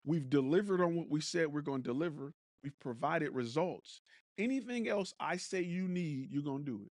[0.06, 2.32] We've delivered on what we said we're going to deliver.
[2.62, 4.00] We've provided results.
[4.38, 6.92] Anything else I say you need, you're going to do it.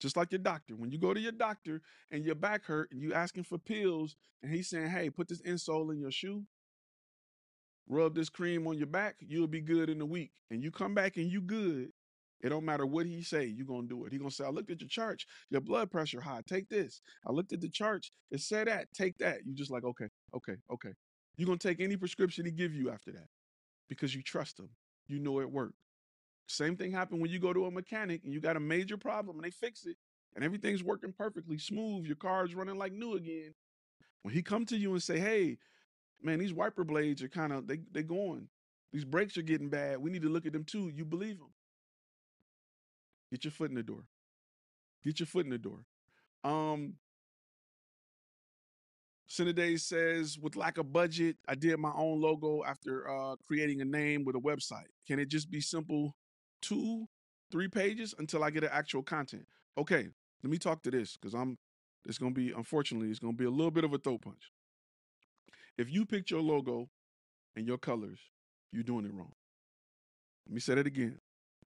[0.00, 0.74] Just like your doctor.
[0.76, 4.16] When you go to your doctor and your back hurt and you asking for pills
[4.42, 6.42] and he's saying, hey, put this insole in your shoe,
[7.88, 10.32] rub this cream on your back, you'll be good in a week.
[10.50, 11.90] And you come back and you good.
[12.42, 14.12] It don't matter what he say, you're gonna do it.
[14.12, 17.00] He gonna say, I looked at your chart, your blood pressure high, take this.
[17.26, 19.38] I looked at the charts, it said that, take that.
[19.46, 20.90] You just like, okay, okay, okay.
[21.36, 23.28] You're going to take any prescription he give you after that
[23.88, 24.70] because you trust him.
[25.06, 25.78] You know it worked.
[26.46, 29.36] Same thing happened when you go to a mechanic and you got a major problem
[29.36, 29.96] and they fix it
[30.34, 32.06] and everything's working perfectly smooth.
[32.06, 33.54] Your car's running like new again.
[34.22, 35.58] When he come to you and say, "Hey,
[36.22, 38.48] man, these wiper blades are kind of they they going.
[38.92, 39.98] These brakes are getting bad.
[39.98, 41.52] We need to look at them too." You believe him.
[43.30, 44.04] Get your foot in the door.
[45.04, 45.84] Get your foot in the door.
[46.44, 46.94] Um,
[49.28, 53.84] Cinedays says, with lack of budget, I did my own logo after uh, creating a
[53.84, 54.86] name with a website.
[55.06, 56.14] Can it just be simple
[56.62, 57.06] two,
[57.50, 59.46] three pages until I get an actual content?
[59.76, 60.08] Okay,
[60.42, 61.58] let me talk to this because I'm,
[62.04, 64.22] it's going to be, unfortunately, it's going to be a little bit of a throat
[64.22, 64.52] punch.
[65.76, 66.88] If you picked your logo
[67.56, 68.20] and your colors,
[68.72, 69.32] you're doing it wrong.
[70.46, 71.18] Let me say that again.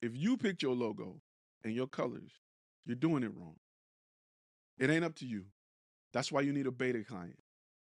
[0.02, 1.22] If you picked your logo
[1.64, 2.32] and your colors,
[2.86, 3.56] you're doing it wrong.
[4.80, 5.46] It ain't up to you.
[6.12, 7.38] That's why you need a beta client.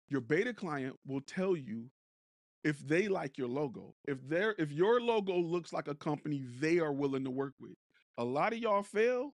[0.09, 1.90] Your beta client will tell you
[2.64, 3.94] if they like your logo.
[4.06, 7.76] If they if your logo looks like a company they are willing to work with.
[8.16, 9.34] A lot of y'all fail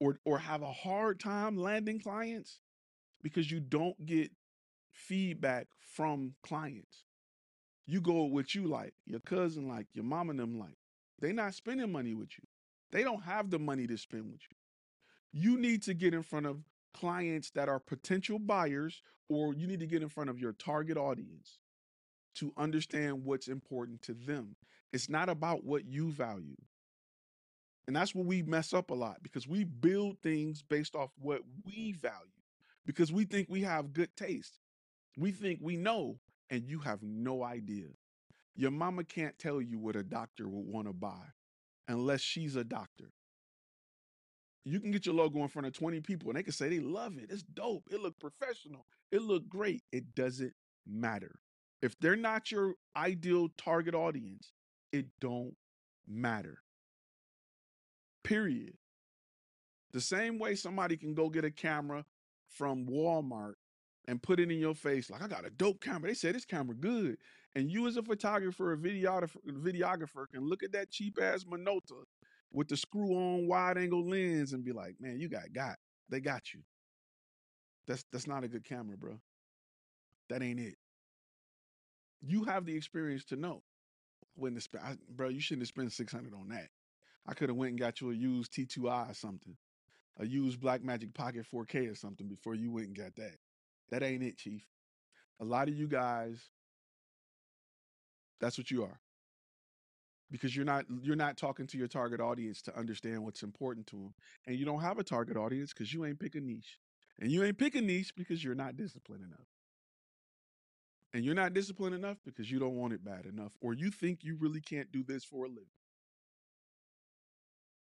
[0.00, 2.60] or or have a hard time landing clients
[3.22, 4.30] because you don't get
[4.92, 7.04] feedback from clients.
[7.86, 10.76] You go with what you like, your cousin like, your mom and them like.
[11.20, 12.44] They not spending money with you.
[12.90, 14.56] They don't have the money to spend with you.
[15.32, 16.58] You need to get in front of
[16.94, 20.96] clients that are potential buyers or you need to get in front of your target
[20.98, 21.58] audience.
[22.36, 24.56] to understand what's important to them.
[24.92, 26.56] It's not about what you value.
[27.86, 31.42] And that's where we mess up a lot because we build things based off what
[31.66, 32.16] we value
[32.86, 34.60] because we think we have good taste.
[35.16, 36.18] We think we know,
[36.50, 37.88] and you have no idea.
[38.56, 41.32] Your mama can't tell you what a doctor would want to buy
[41.88, 43.12] unless she's a doctor.
[44.64, 46.80] You can get your logo in front of 20 people and they can say they
[46.80, 47.30] love it.
[47.30, 47.88] It's dope.
[47.90, 48.86] It look professional.
[49.10, 49.82] It look great.
[49.90, 50.52] It doesn't
[50.86, 51.40] matter.
[51.80, 54.52] If they're not your ideal target audience,
[54.92, 55.54] it don't
[56.06, 56.58] matter.
[58.22, 58.74] Period.
[59.92, 62.04] The same way somebody can go get a camera
[62.48, 63.54] from Walmart
[64.06, 66.08] and put it in your face like I got a dope camera.
[66.08, 67.16] They say this camera good.
[67.54, 72.04] And you as a photographer, a videographer, videographer can look at that cheap ass Minolta
[72.52, 75.76] with the screw on wide angle lens and be like, man, you got got.
[76.08, 76.60] They got you.
[77.86, 79.18] That's that's not a good camera, bro.
[80.28, 80.76] That ain't it.
[82.20, 83.62] You have the experience to know
[84.34, 85.28] when to spend, bro.
[85.28, 86.68] You shouldn't have spent six hundred on that.
[87.26, 89.56] I could have went and got you a used T2i or something,
[90.18, 93.36] a used Blackmagic Pocket 4K or something before you went and got that.
[93.90, 94.66] That ain't it, Chief.
[95.40, 96.50] A lot of you guys,
[98.40, 99.01] that's what you are.
[100.32, 103.96] Because you're not you're not talking to your target audience to understand what's important to
[103.96, 104.14] them,
[104.46, 106.78] and you don't have a target audience because you ain't pick a niche,
[107.20, 109.46] and you ain't pick a niche because you're not disciplined enough,
[111.12, 114.24] and you're not disciplined enough because you don't want it bad enough, or you think
[114.24, 115.66] you really can't do this for a living.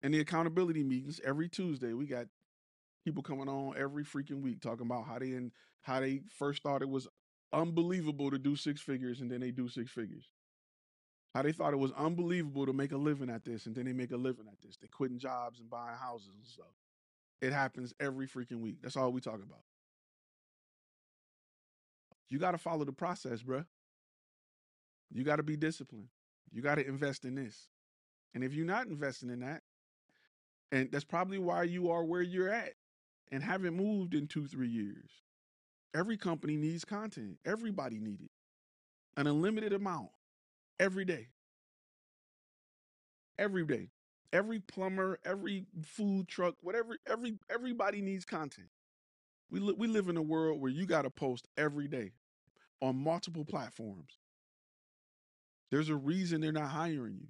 [0.04, 2.28] And the accountability meetings every Tuesday, we got
[3.06, 6.82] people coming on every freaking week talking about how they and how they first thought
[6.82, 7.08] it was
[7.54, 10.30] unbelievable to do six figures and then they do six figures.
[11.34, 13.94] How they thought it was unbelievable to make a living at this and then they
[13.94, 14.78] make a living at this.
[14.78, 16.74] They quitting jobs and buying houses and stuff.
[17.42, 18.78] It happens every freaking week.
[18.82, 19.64] That's all we talk about.
[22.30, 23.66] You got to follow the process, bruh.
[25.12, 26.08] You got to be disciplined.
[26.52, 27.68] You got to invest in this.
[28.34, 29.62] And if you're not investing in that,
[30.72, 32.74] and that's probably why you are where you're at
[33.32, 35.10] and haven't moved in two, three years.
[35.94, 37.38] Every company needs content.
[37.46, 38.32] Everybody needs it.
[39.18, 40.10] An unlimited amount
[40.82, 41.30] every day.
[43.38, 43.90] Every day.
[44.34, 48.70] Every plumber, every food truck, whatever, every everybody needs content.
[49.50, 52.14] We li- we live in a world where you got to post every day
[52.82, 54.20] on multiple platforms.
[55.70, 57.28] There's a reason they're not hiring you.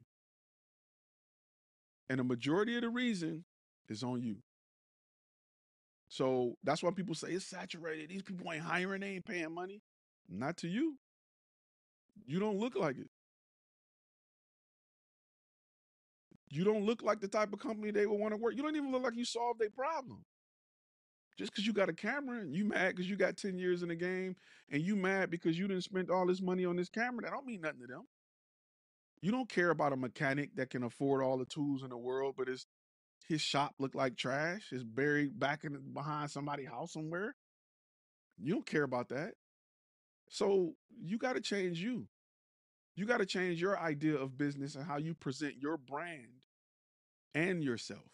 [2.09, 3.45] And a majority of the reason
[3.89, 4.37] is on you.
[6.09, 8.09] So that's why people say it's saturated.
[8.09, 9.81] These people ain't hiring, they ain't paying money.
[10.29, 10.97] Not to you.
[12.27, 13.09] You don't look like it.
[16.51, 18.55] You don't look like the type of company they would want to work.
[18.55, 20.25] You don't even look like you solved their problem.
[21.37, 23.87] Just because you got a camera and you mad because you got 10 years in
[23.87, 24.35] the game
[24.69, 27.45] and you mad because you didn't spend all this money on this camera, that don't
[27.45, 28.03] mean nothing to them.
[29.21, 32.35] You don't care about a mechanic that can afford all the tools in the world,
[32.37, 32.65] but his
[33.27, 34.67] his shop look like trash.
[34.71, 37.33] It's buried back in behind somebody's house somewhere.
[38.37, 39.35] You don't care about that.
[40.27, 42.07] So you got to change you.
[42.95, 46.40] You got to change your idea of business and how you present your brand
[47.33, 48.09] and yourself.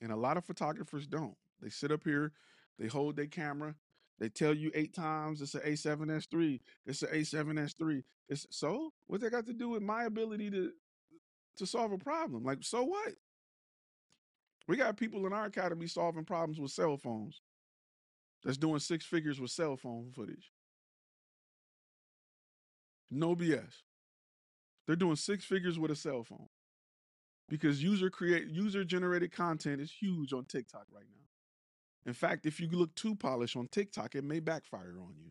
[0.00, 1.36] And a lot of photographers don't.
[1.60, 2.32] They sit up here,
[2.78, 3.74] they hold their camera,
[4.18, 8.02] they tell you eight times it's an A7S3, it's an A7S3.
[8.28, 10.72] It's so what they got to do with my ability to
[11.56, 12.44] to solve a problem?
[12.44, 13.14] Like, so what?
[14.68, 17.40] We got people in our academy solving problems with cell phones.
[18.44, 20.52] That's doing six figures with cell phone footage.
[23.10, 23.82] No BS.
[24.86, 26.48] They're doing six figures with a cell phone.
[27.48, 31.22] Because user create user generated content is huge on TikTok right now.
[32.06, 35.30] In fact, if you look too polished on TikTok, it may backfire on you.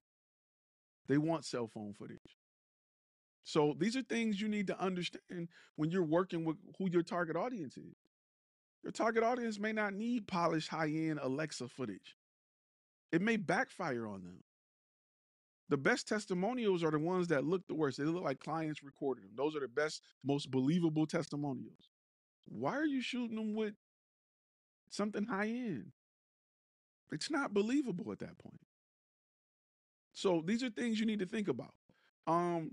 [1.08, 2.20] They want cell phone footage.
[3.44, 7.36] So these are things you need to understand when you're working with who your target
[7.36, 7.96] audience is.
[8.84, 12.16] Your target audience may not need polished high end Alexa footage,
[13.12, 14.44] it may backfire on them.
[15.70, 17.98] The best testimonials are the ones that look the worst.
[17.98, 19.32] They look like clients recorded them.
[19.36, 21.90] Those are the best, most believable testimonials.
[22.46, 23.74] Why are you shooting them with
[24.90, 25.92] something high end?
[27.12, 28.60] It's not believable at that point.
[30.14, 31.74] So these are things you need to think about.
[32.26, 32.72] Um,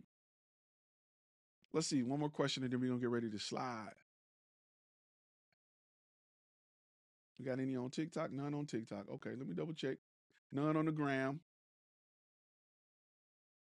[1.72, 3.94] let's see, one more question, and then we're gonna get ready to slide.
[7.38, 8.30] We got any on TikTok?
[8.30, 9.06] None on TikTok.
[9.14, 9.98] Okay, let me double check.
[10.52, 11.40] None on the gram.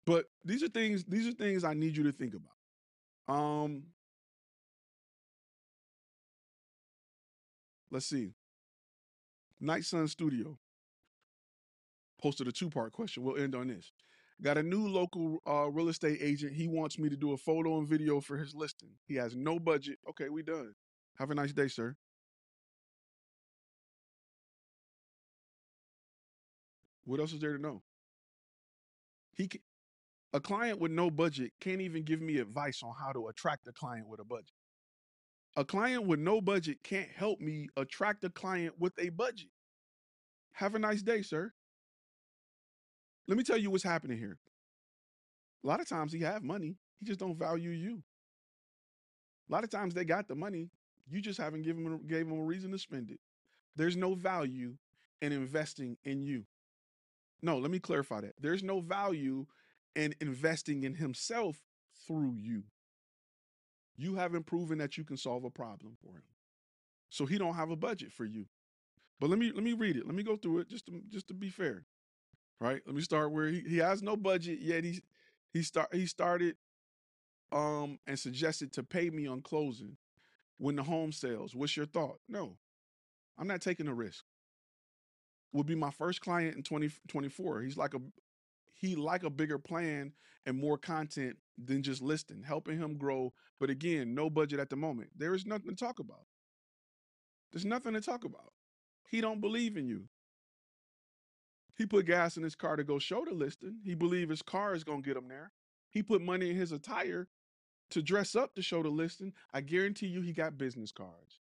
[0.05, 3.35] But these are things, these are things I need you to think about.
[3.35, 3.83] Um,
[7.93, 8.33] let's see.
[9.61, 10.57] Night Sun Studio
[12.21, 13.23] posted a two part question.
[13.23, 13.91] We'll end on this.
[14.41, 16.53] Got a new local uh, real estate agent.
[16.53, 18.89] He wants me to do a photo and video for his listing.
[19.05, 19.99] He has no budget.
[20.09, 20.73] Okay, we done.
[21.19, 21.95] Have a nice day, sir.
[27.05, 27.83] What else is there to know?
[29.35, 29.61] He can,
[30.33, 33.73] a client with no budget can't even give me advice on how to attract a
[33.73, 34.55] client with a budget.
[35.55, 39.49] A client with no budget can't help me attract a client with a budget.
[40.53, 41.53] Have a nice day, sir.
[43.27, 44.37] Let me tell you what's happening here.
[45.63, 48.03] A lot of times he have money, he just don't value you.
[49.49, 50.69] A lot of times they got the money,
[51.07, 53.19] you just haven't given them gave them a reason to spend it.
[53.75, 54.75] There's no value
[55.21, 56.45] in investing in you.
[57.41, 58.33] No, let me clarify that.
[58.39, 59.45] There's no value
[59.95, 61.57] in investing in himself
[62.07, 62.63] through you.
[63.95, 66.23] You haven't proven that you can solve a problem for him.
[67.09, 68.45] So he don't have a budget for you.
[69.19, 70.05] But let me let me read it.
[70.05, 71.85] Let me go through it just to just to be fair.
[72.59, 72.81] Right?
[72.85, 75.01] Let me start where he, he has no budget yet he
[75.51, 76.55] he start he started
[77.51, 79.97] um and suggested to pay me on closing
[80.57, 81.55] when the home sells.
[81.55, 82.19] What's your thought?
[82.27, 82.57] No.
[83.37, 84.23] I'm not taking a risk.
[85.51, 87.61] Will be my first client in 2024.
[87.61, 88.01] He's like a
[88.83, 90.11] he like a bigger plan
[90.45, 93.31] and more content than just listing, helping him grow.
[93.57, 95.11] But again, no budget at the moment.
[95.15, 96.25] There is nothing to talk about.
[97.53, 98.51] There's nothing to talk about.
[99.09, 100.09] He don't believe in you.
[101.77, 103.77] He put gas in his car to go show the listing.
[103.85, 105.53] He believe his car is gonna get him there.
[105.89, 107.29] He put money in his attire
[107.91, 109.31] to dress up to show the listing.
[109.53, 111.39] I guarantee you he got business cards.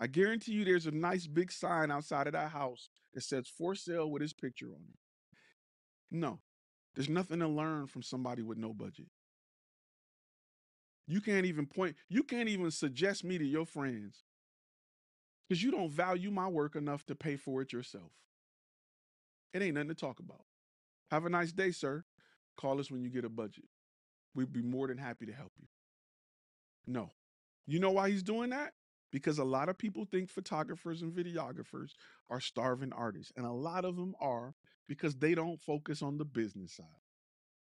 [0.00, 3.74] I guarantee you there's a nice big sign outside of that house that says for
[3.74, 4.98] sale with his picture on it.
[6.10, 6.40] No,
[6.98, 9.06] there's nothing to learn from somebody with no budget.
[11.06, 14.24] You can't even point, you can't even suggest me to your friends
[15.48, 18.10] because you don't value my work enough to pay for it yourself.
[19.54, 20.42] It ain't nothing to talk about.
[21.12, 22.02] Have a nice day, sir.
[22.56, 23.66] Call us when you get a budget.
[24.34, 25.68] We'd be more than happy to help you.
[26.84, 27.12] No.
[27.68, 28.72] You know why he's doing that?
[29.12, 31.90] Because a lot of people think photographers and videographers
[32.28, 33.32] are starving artists.
[33.36, 34.56] And a lot of them are
[34.88, 36.86] because they don't focus on the business side.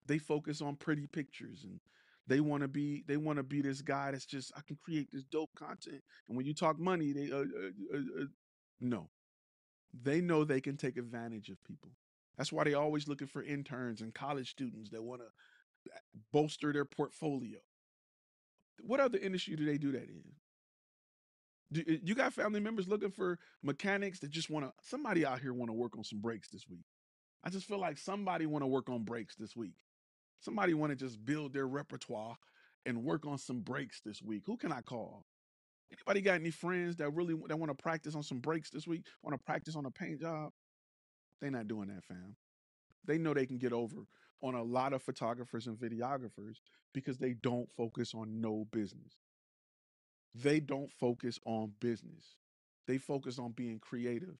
[0.07, 1.81] They focus on pretty pictures and
[2.27, 5.09] they want to be they want to be this guy that's just I can create
[5.13, 6.03] this dope content.
[6.29, 8.27] And when you talk money, they uh, uh, uh, uh
[8.81, 9.09] no.
[10.03, 11.91] They know they can take advantage of people.
[12.37, 15.27] That's why they always looking for interns and college students that want to
[15.93, 15.99] uh,
[16.33, 17.59] bolster their portfolio.
[18.81, 20.25] What other industry do they do that in?
[21.73, 25.41] Do, uh, you got family members looking for mechanics that just want to somebody out
[25.41, 26.85] here want to work on some brakes this week.
[27.45, 29.75] I just feel like somebody want to work on brakes this week.
[30.41, 32.37] Somebody want to just build their repertoire
[32.87, 34.43] and work on some brakes this week.
[34.47, 35.25] Who can I call?
[35.93, 39.07] Anybody got any friends that really that want to practice on some brakes this week?
[39.23, 40.51] Want to practice on a paint job?
[41.41, 42.37] They not doing that, fam.
[43.05, 43.97] They know they can get over
[44.43, 46.57] on a lot of photographers and videographers
[46.93, 49.13] because they don't focus on no business.
[50.35, 52.37] They don't focus on business.
[52.87, 54.37] They focus on being creative.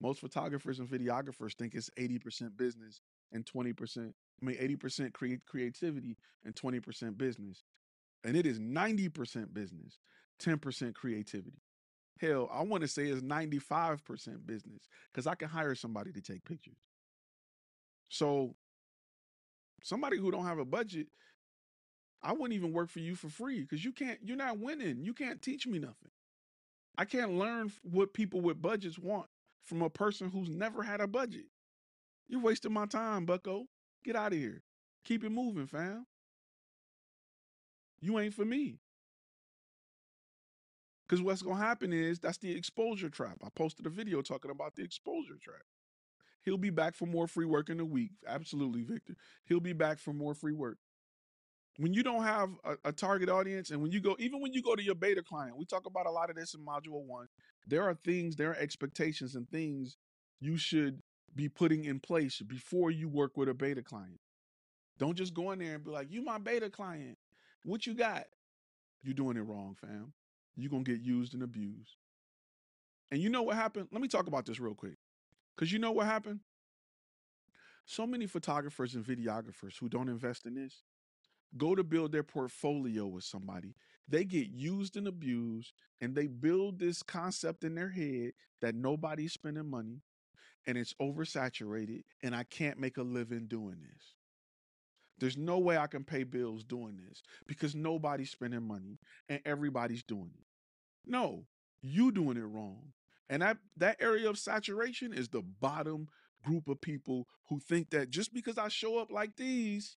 [0.00, 6.16] Most photographers and videographers think it's 80% business and 20%, I mean 80% cre- creativity
[6.44, 7.64] and 20% business.
[8.24, 9.98] And it is 90% business
[10.40, 11.62] 10% creativity.
[12.20, 14.82] Hell, I want to say it's 95% business
[15.12, 16.76] because I can hire somebody to take pictures.
[18.08, 18.54] So,
[19.82, 21.06] somebody who don't have a budget,
[22.22, 25.04] I wouldn't even work for you for free because you can't, you're not winning.
[25.04, 26.10] You can't teach me nothing.
[26.98, 29.28] I can't learn what people with budgets want
[29.64, 31.46] from a person who's never had a budget.
[32.28, 33.66] You're wasting my time, bucko.
[34.04, 34.62] Get out of here.
[35.04, 36.06] Keep it moving, fam.
[38.00, 38.78] You ain't for me.
[41.08, 43.38] Because what's going to happen is that's the exposure trap.
[43.44, 45.62] I posted a video talking about the exposure trap.
[46.42, 48.12] He'll be back for more free work in a week.
[48.26, 49.16] Absolutely, Victor.
[49.44, 50.78] He'll be back for more free work.
[51.76, 54.60] When you don't have a, a, target audience, and when you go, even when you
[54.60, 57.26] go to your beta client, we talk about a lot of this in module one.
[57.66, 59.96] There are things, there are expectations and things
[60.40, 61.00] you should
[61.34, 64.20] be putting in place before you work with a beta client.
[64.98, 67.16] Don't just go in there and be like, you my beta client.
[67.64, 68.24] What you got?
[69.02, 70.12] You're doing it wrong, fam
[70.60, 71.96] you're to get used and abused.
[73.10, 73.88] And you know what happened?
[73.90, 74.96] Let me talk about this real quick.
[75.56, 76.40] Because you know what happened?
[77.84, 80.82] So many photographers and videographers who don't invest in this
[81.56, 83.74] go to build their portfolio with somebody.
[84.08, 89.32] They get used and abused, and they build this concept in their head that nobody's
[89.32, 90.02] spending money
[90.66, 94.14] and it's oversaturated, and I can't make a living doing this.
[95.18, 98.98] There's no way I can pay bills doing this because nobody's spending money
[99.28, 100.46] and everybody's doing it.
[101.06, 101.44] No,
[101.82, 102.92] you doing it wrong.
[103.28, 106.08] And that that area of saturation is the bottom
[106.42, 109.96] group of people who think that just because I show up like these,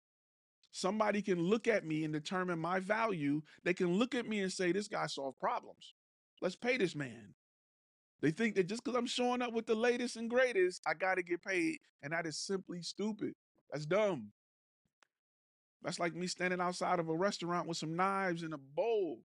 [0.74, 3.42] somebody can look at me and determine my value.
[3.64, 5.94] They can look at me and say, this guy solved problems.
[6.42, 7.36] Let's pay this man.
[8.22, 11.16] They think that just because I'm showing up with the latest and greatest, I got
[11.16, 11.78] to get paid.
[12.02, 13.34] And that is simply stupid.
[13.72, 14.32] That's dumb.
[15.84, 19.20] That's like me standing outside of a restaurant with some knives and a bowl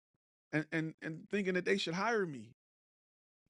[0.53, 2.55] and, and, and thinking that they should hire me.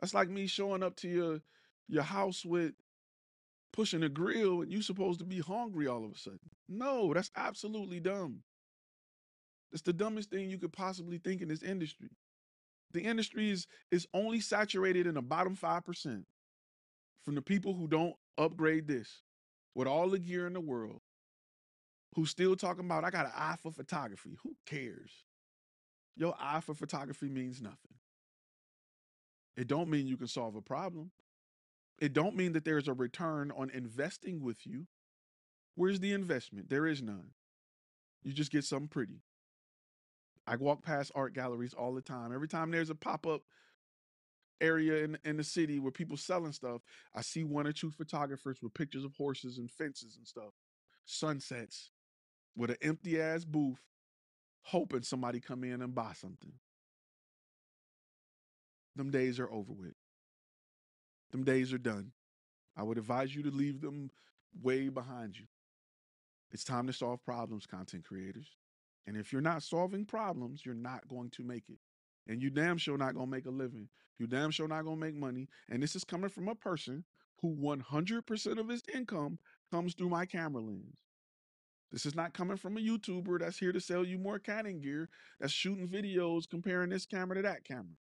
[0.01, 1.41] That's like me showing up to your
[1.87, 2.73] your house with
[3.75, 6.39] pushing a grill and you supposed to be hungry all of a sudden.
[6.69, 8.45] No, that's absolutely dumb.
[9.73, 12.11] It's the dumbest thing you could possibly think in this industry.
[12.93, 16.25] The industry is is only saturated in the bottom 5%
[17.25, 19.23] from the people who don't upgrade this
[19.75, 21.01] with all the gear in the world,
[22.15, 24.37] who still talking about I got an eye for photography.
[24.45, 25.11] Who cares?
[26.17, 27.97] Your eye for photography means nothing.
[29.57, 31.11] It don't mean you can solve a problem.
[31.99, 34.87] It don't mean that there's a return on investing with you.
[35.77, 36.69] Where's the investment?
[36.69, 37.31] There is none.
[38.23, 39.23] You just get something pretty.
[40.47, 42.33] I walk past art galleries all the time.
[42.33, 43.43] Every time there's a pop-up
[44.61, 46.83] area in, in the city where people selling stuff,
[47.15, 50.53] I see one or two photographers with pictures of horses and fences and stuff.
[51.07, 51.91] Sunsets
[52.57, 53.81] with an empty ass booth,
[54.63, 56.53] hoping somebody come in and buy something.
[58.97, 59.95] Them days are over with.
[61.35, 62.13] Them days are done.
[62.77, 64.09] I would advise you to leave them
[64.63, 65.47] way behind you.
[66.53, 68.47] It's time to solve problems, content creators.
[69.09, 71.79] And if you're not solving problems, you're not going to make it.
[72.29, 73.89] And you damn sure not going to make a living.
[74.21, 75.49] You damn sure not going to make money.
[75.69, 77.03] And this is coming from a person
[77.41, 79.41] who 100% of his income
[79.73, 80.99] comes through my camera lens.
[81.91, 85.09] This is not coming from a YouTuber that's here to sell you more Canon gear,
[85.41, 87.97] that's shooting videos comparing this camera to that camera.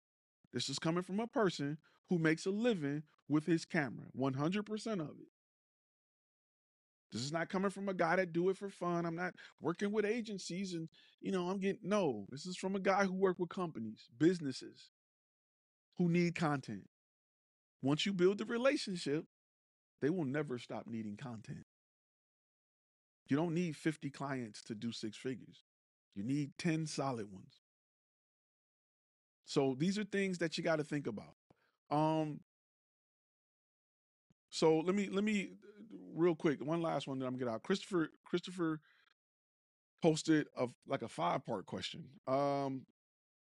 [0.53, 1.79] This is coming from a person
[2.09, 5.29] who makes a living with his camera, 100% of it.
[7.13, 9.07] This is not coming from a guy that do it for fun.
[9.07, 10.89] I'm not working with agencies and,
[11.21, 14.91] you know, I'm getting, no, this is from a guy who work with companies, businesses
[15.97, 16.89] who need content.
[17.83, 19.27] Once you build the relationship,
[20.03, 21.65] they will never stop needing content.
[23.29, 25.63] You don't need 50 clients to do six figures.
[26.15, 27.61] You need 10 solid ones.
[29.45, 31.35] So these are things that you got to think about.
[31.91, 32.41] Um
[34.55, 35.51] so let me let me
[36.15, 37.65] real quick, one last one that I'm gonna get out.
[37.65, 38.81] Christopher Christopher
[40.01, 42.05] posted of like a five part question.
[42.29, 42.87] Um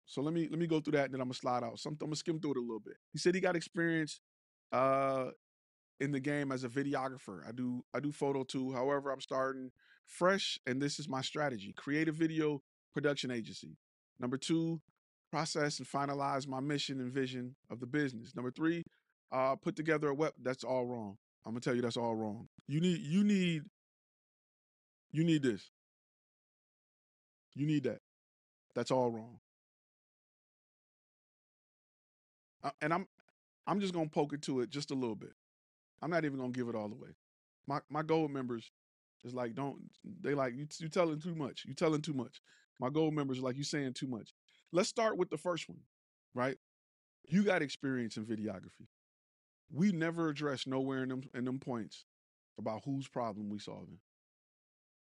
[0.06, 1.78] so let me let me go through that and then I'm gonna slide out.
[1.78, 2.96] Something I'm gonna skim through it a little bit.
[3.12, 4.20] He said he got experience
[4.72, 5.26] uh
[6.00, 7.46] in the game as a videographer.
[7.46, 8.72] I do I do photo too.
[8.72, 9.72] However, I'm starting
[10.06, 11.74] fresh and this is my strategy.
[11.76, 12.62] Create a video
[12.94, 13.76] production agency.
[14.18, 14.80] Number 2,
[15.30, 18.34] process and finalize my mission and vision of the business.
[18.34, 18.82] Number 3,
[19.32, 21.16] uh put together a web that's all wrong.
[21.44, 22.48] I'm to tell you that's all wrong.
[22.66, 23.62] You need you need
[25.12, 25.70] you need this.
[27.54, 28.00] You need that.
[28.74, 29.38] That's all wrong.
[32.62, 33.06] Uh, and I'm
[33.66, 35.32] I'm just to poke into it just a little bit.
[36.02, 37.10] I'm not even gonna give it all away.
[37.66, 38.70] My my gold members
[39.24, 39.78] is like, don't
[40.20, 41.64] they like you you telling too much.
[41.66, 42.40] You telling too much.
[42.78, 44.34] My gold members like you saying too much.
[44.72, 45.80] Let's start with the first one,
[46.34, 46.58] right?
[47.28, 48.88] You got experience in videography.
[49.70, 52.04] We never address nowhere in them in them points
[52.58, 53.98] about whose problem we solving.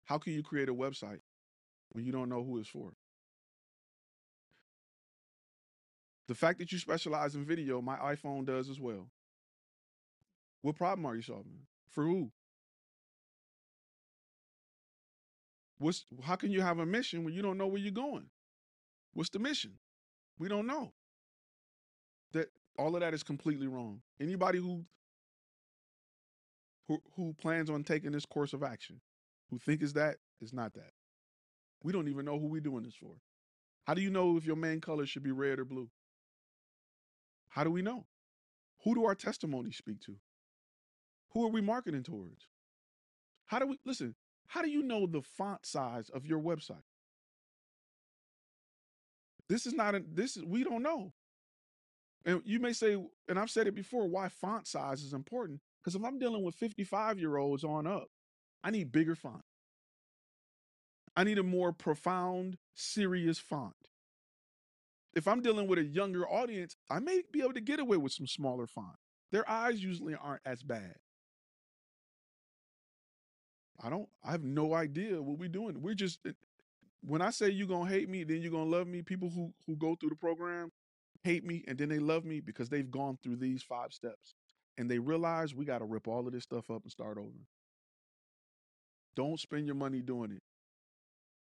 [0.05, 1.21] How can you create a website
[1.91, 2.93] when you don't know who it's for?
[6.27, 9.09] The fact that you specialize in video, my iPhone does as well.
[10.61, 11.67] What problem are you solving?
[11.89, 12.31] For who?
[15.77, 18.29] What's how can you have a mission when you don't know where you're going?
[19.13, 19.73] What's the mission?
[20.39, 20.93] We don't know.
[22.31, 22.47] That
[22.77, 24.01] all of that is completely wrong.
[24.19, 24.85] Anybody who
[26.87, 28.99] who, who plans on taking this course of action,
[29.49, 30.91] who think is that, is not that.
[31.81, 33.15] We don't even know who we're doing this for.
[33.85, 35.89] How do you know if your main color should be red or blue?
[37.49, 38.05] How do we know?
[38.83, 40.15] Who do our testimonies speak to?
[41.31, 42.47] Who are we marketing towards?
[43.45, 44.15] How do we listen?
[44.47, 46.83] How do you know the font size of your website?
[49.49, 51.13] This is not a this is we don't know.
[52.25, 52.97] And you may say,
[53.27, 55.59] and I've said it before, why font size is important.
[55.81, 58.07] Because if I'm dealing with 55 year olds on up,
[58.63, 59.43] I need bigger font.
[61.15, 63.75] I need a more profound, serious font.
[65.13, 68.13] If I'm dealing with a younger audience, I may be able to get away with
[68.13, 68.95] some smaller font.
[69.31, 70.95] Their eyes usually aren't as bad.
[73.83, 74.07] I don't.
[74.23, 75.81] I have no idea what we're doing.
[75.81, 76.19] We're just.
[76.25, 76.31] Eh,
[77.01, 79.01] when I say you're gonna hate me, then you're gonna love me.
[79.01, 80.71] People who who go through the program
[81.23, 84.35] hate me, and then they love me because they've gone through these five steps.
[84.77, 87.47] and they realize we got to rip all of this stuff up and start over.
[89.15, 90.43] Don't spend your money doing it.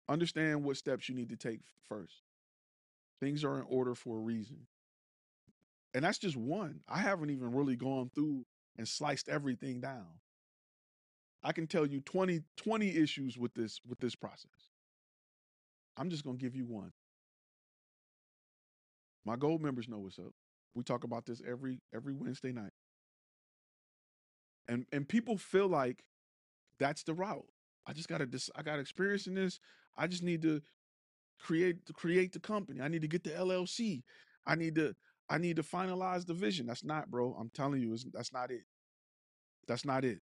[0.07, 2.21] Understand what steps you need to take first.
[3.21, 4.67] Things are in order for a reason.
[5.93, 6.81] And that's just one.
[6.87, 8.45] I haven't even really gone through
[8.77, 10.19] and sliced everything down.
[11.43, 14.69] I can tell you 20, 20 issues with this with this process.
[15.97, 16.91] I'm just gonna give you one.
[19.25, 20.33] My gold members know what's up.
[20.73, 22.71] We talk about this every every Wednesday night.
[24.67, 26.03] And and people feel like
[26.79, 27.45] that's the route.
[27.85, 29.59] I just gotta dis- I got experience in this.
[29.97, 30.61] I just need to
[31.39, 32.81] create to create the company.
[32.81, 34.03] I need to get the LLC.
[34.45, 34.95] I need to
[35.29, 36.65] I need to finalize the vision.
[36.65, 37.35] That's not, bro.
[37.39, 38.63] I'm telling you, that's not it.
[39.67, 40.19] That's not it.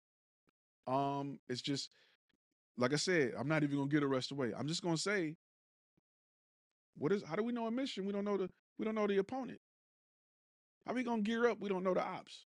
[0.87, 1.89] Um, it's just
[2.77, 4.51] like I said, I'm not even gonna get a rest away.
[4.57, 5.35] I'm just gonna say,
[6.97, 8.05] what is how do we know a mission?
[8.05, 9.59] We don't know the we don't know the opponent.
[10.85, 11.59] How we gonna gear up?
[11.59, 12.45] We don't know the ops.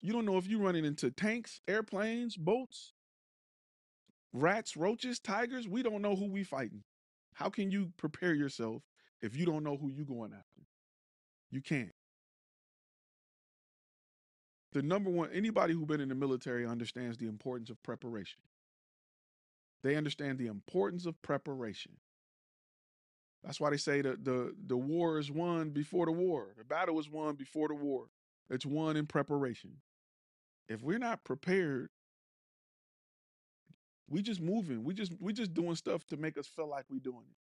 [0.00, 2.92] You don't know if you're running into tanks, airplanes, boats,
[4.32, 5.68] rats, roaches, tigers.
[5.68, 6.82] We don't know who we fighting.
[7.34, 8.82] How can you prepare yourself
[9.22, 10.66] if you don't know who you going after?
[11.50, 11.92] You can't.
[14.72, 18.40] The number one, anybody who's been in the military understands the importance of preparation.
[19.84, 21.92] They understand the importance of preparation.
[23.44, 26.54] That's why they say that the, the war is won before the war.
[26.56, 28.06] The battle is won before the war.
[28.50, 29.72] It's won in preparation.
[30.68, 31.90] If we're not prepared,
[34.08, 34.84] we just moving.
[34.84, 37.36] We just we just doing stuff to make us feel like we're doing it.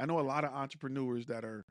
[0.00, 1.64] I know a lot of entrepreneurs that are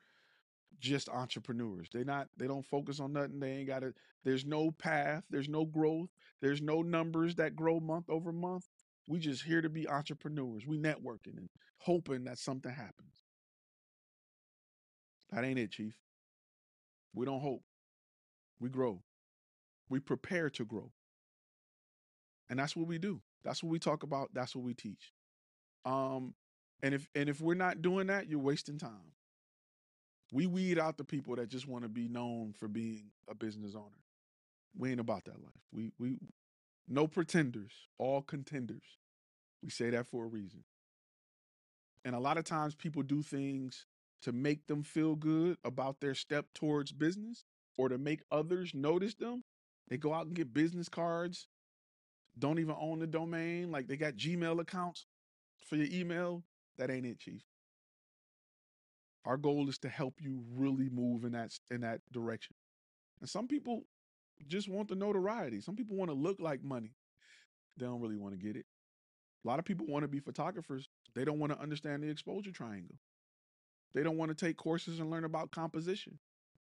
[0.79, 1.87] just entrepreneurs.
[1.93, 3.39] They not they don't focus on nothing.
[3.39, 3.95] They ain't got it.
[4.23, 6.09] There's no path, there's no growth,
[6.41, 8.67] there's no numbers that grow month over month.
[9.07, 10.65] We just here to be entrepreneurs.
[10.67, 13.20] We networking and hoping that something happens.
[15.31, 15.95] That ain't it, Chief.
[17.13, 17.63] We don't hope.
[18.59, 19.01] We grow.
[19.89, 20.91] We prepare to grow.
[22.49, 23.21] And that's what we do.
[23.43, 24.29] That's what we talk about.
[24.33, 25.13] That's what we teach.
[25.85, 26.33] Um,
[26.83, 29.13] and if and if we're not doing that, you're wasting time.
[30.33, 33.75] We weed out the people that just want to be known for being a business
[33.75, 34.03] owner.
[34.77, 35.63] We ain't about that life.
[35.71, 36.17] We we
[36.87, 38.83] no pretenders, all contenders.
[39.63, 40.63] We say that for a reason.
[42.03, 43.85] And a lot of times people do things
[44.23, 47.43] to make them feel good about their step towards business
[47.77, 49.43] or to make others notice them.
[49.89, 51.47] They go out and get business cards,
[52.37, 53.71] don't even own the domain.
[53.71, 55.05] Like they got Gmail accounts
[55.65, 56.43] for your email.
[56.77, 57.41] That ain't it, Chief.
[59.25, 62.55] Our goal is to help you really move in that in that direction.
[63.19, 63.83] And some people
[64.47, 65.61] just want the notoriety.
[65.61, 66.95] Some people want to look like money.
[67.77, 68.65] They don't really want to get it.
[69.45, 70.89] A lot of people want to be photographers.
[71.15, 72.95] They don't want to understand the exposure triangle.
[73.93, 76.19] They don't want to take courses and learn about composition.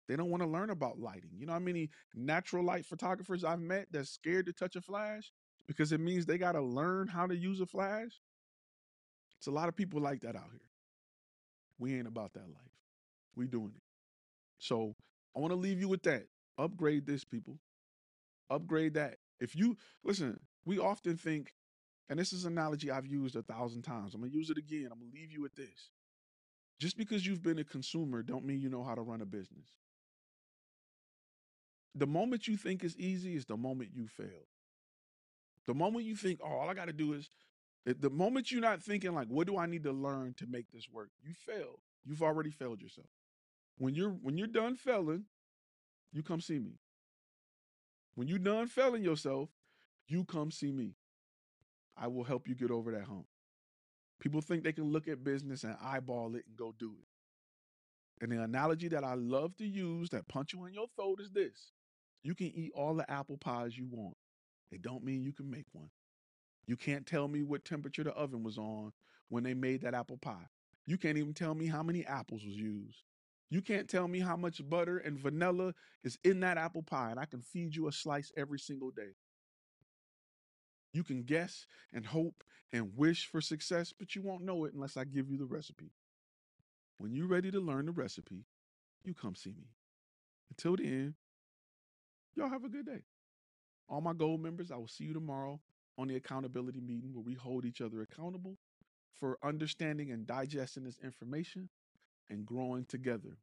[0.07, 1.31] They don't want to learn about lighting.
[1.37, 5.31] You know how many natural light photographers I've met that's scared to touch a flash
[5.67, 8.21] because it means they got to learn how to use a flash?
[9.37, 10.61] It's a lot of people like that out here.
[11.79, 12.75] We ain't about that life.
[13.35, 13.81] We doing it.
[14.59, 14.95] So
[15.35, 16.27] I want to leave you with that.
[16.57, 17.57] Upgrade this, people.
[18.49, 19.17] Upgrade that.
[19.39, 21.53] If you listen, we often think,
[22.09, 24.13] and this is an analogy I've used a thousand times.
[24.13, 24.89] I'm gonna use it again.
[24.91, 25.89] I'm gonna leave you with this.
[26.81, 29.67] Just because you've been a consumer don't mean you know how to run a business.
[31.93, 34.47] The moment you think it's easy is the moment you fail.
[35.67, 37.29] The moment you think, oh, all I got to do is,
[37.85, 40.87] the moment you're not thinking like, what do I need to learn to make this
[40.91, 41.11] work?
[41.21, 41.81] You fail.
[42.03, 43.09] You've already failed yourself.
[43.77, 45.25] When you're when you're done failing,
[46.11, 46.79] you come see me.
[48.15, 49.49] When you're done failing yourself,
[50.07, 50.95] you come see me.
[51.95, 53.27] I will help you get over that hump.
[54.21, 58.23] People think they can look at business and eyeball it and go do it.
[58.23, 61.31] And the analogy that I love to use that punch you in your throat is
[61.31, 61.71] this
[62.23, 64.15] you can eat all the apple pies you want.
[64.71, 65.89] It don't mean you can make one.
[66.67, 68.91] You can't tell me what temperature the oven was on
[69.29, 70.47] when they made that apple pie.
[70.85, 73.03] You can't even tell me how many apples was used.
[73.49, 77.19] You can't tell me how much butter and vanilla is in that apple pie, and
[77.19, 79.15] I can feed you a slice every single day.
[80.93, 82.43] You can guess and hope
[82.73, 85.91] and wish for success, but you won't know it unless I give you the recipe.
[86.97, 88.45] When you're ready to learn the recipe,
[89.03, 89.69] you come see me.
[90.49, 91.15] Until then,
[92.35, 93.03] y'all have a good day.
[93.89, 95.59] All my gold members, I will see you tomorrow
[95.97, 98.57] on the accountability meeting where we hold each other accountable
[99.13, 101.69] for understanding and digesting this information
[102.29, 103.37] and growing together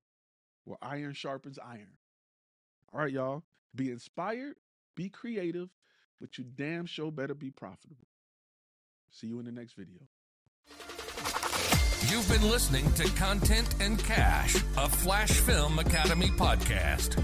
[0.64, 1.96] where iron sharpens iron.
[2.92, 3.42] All right, y'all.
[3.74, 4.56] Be inspired,
[4.96, 5.68] be creative,
[6.20, 8.06] but you damn sure better be profitable.
[9.10, 9.98] See you in the next video.
[12.10, 17.16] You've been listening to Content and Cash, a Flash Film Academy podcast.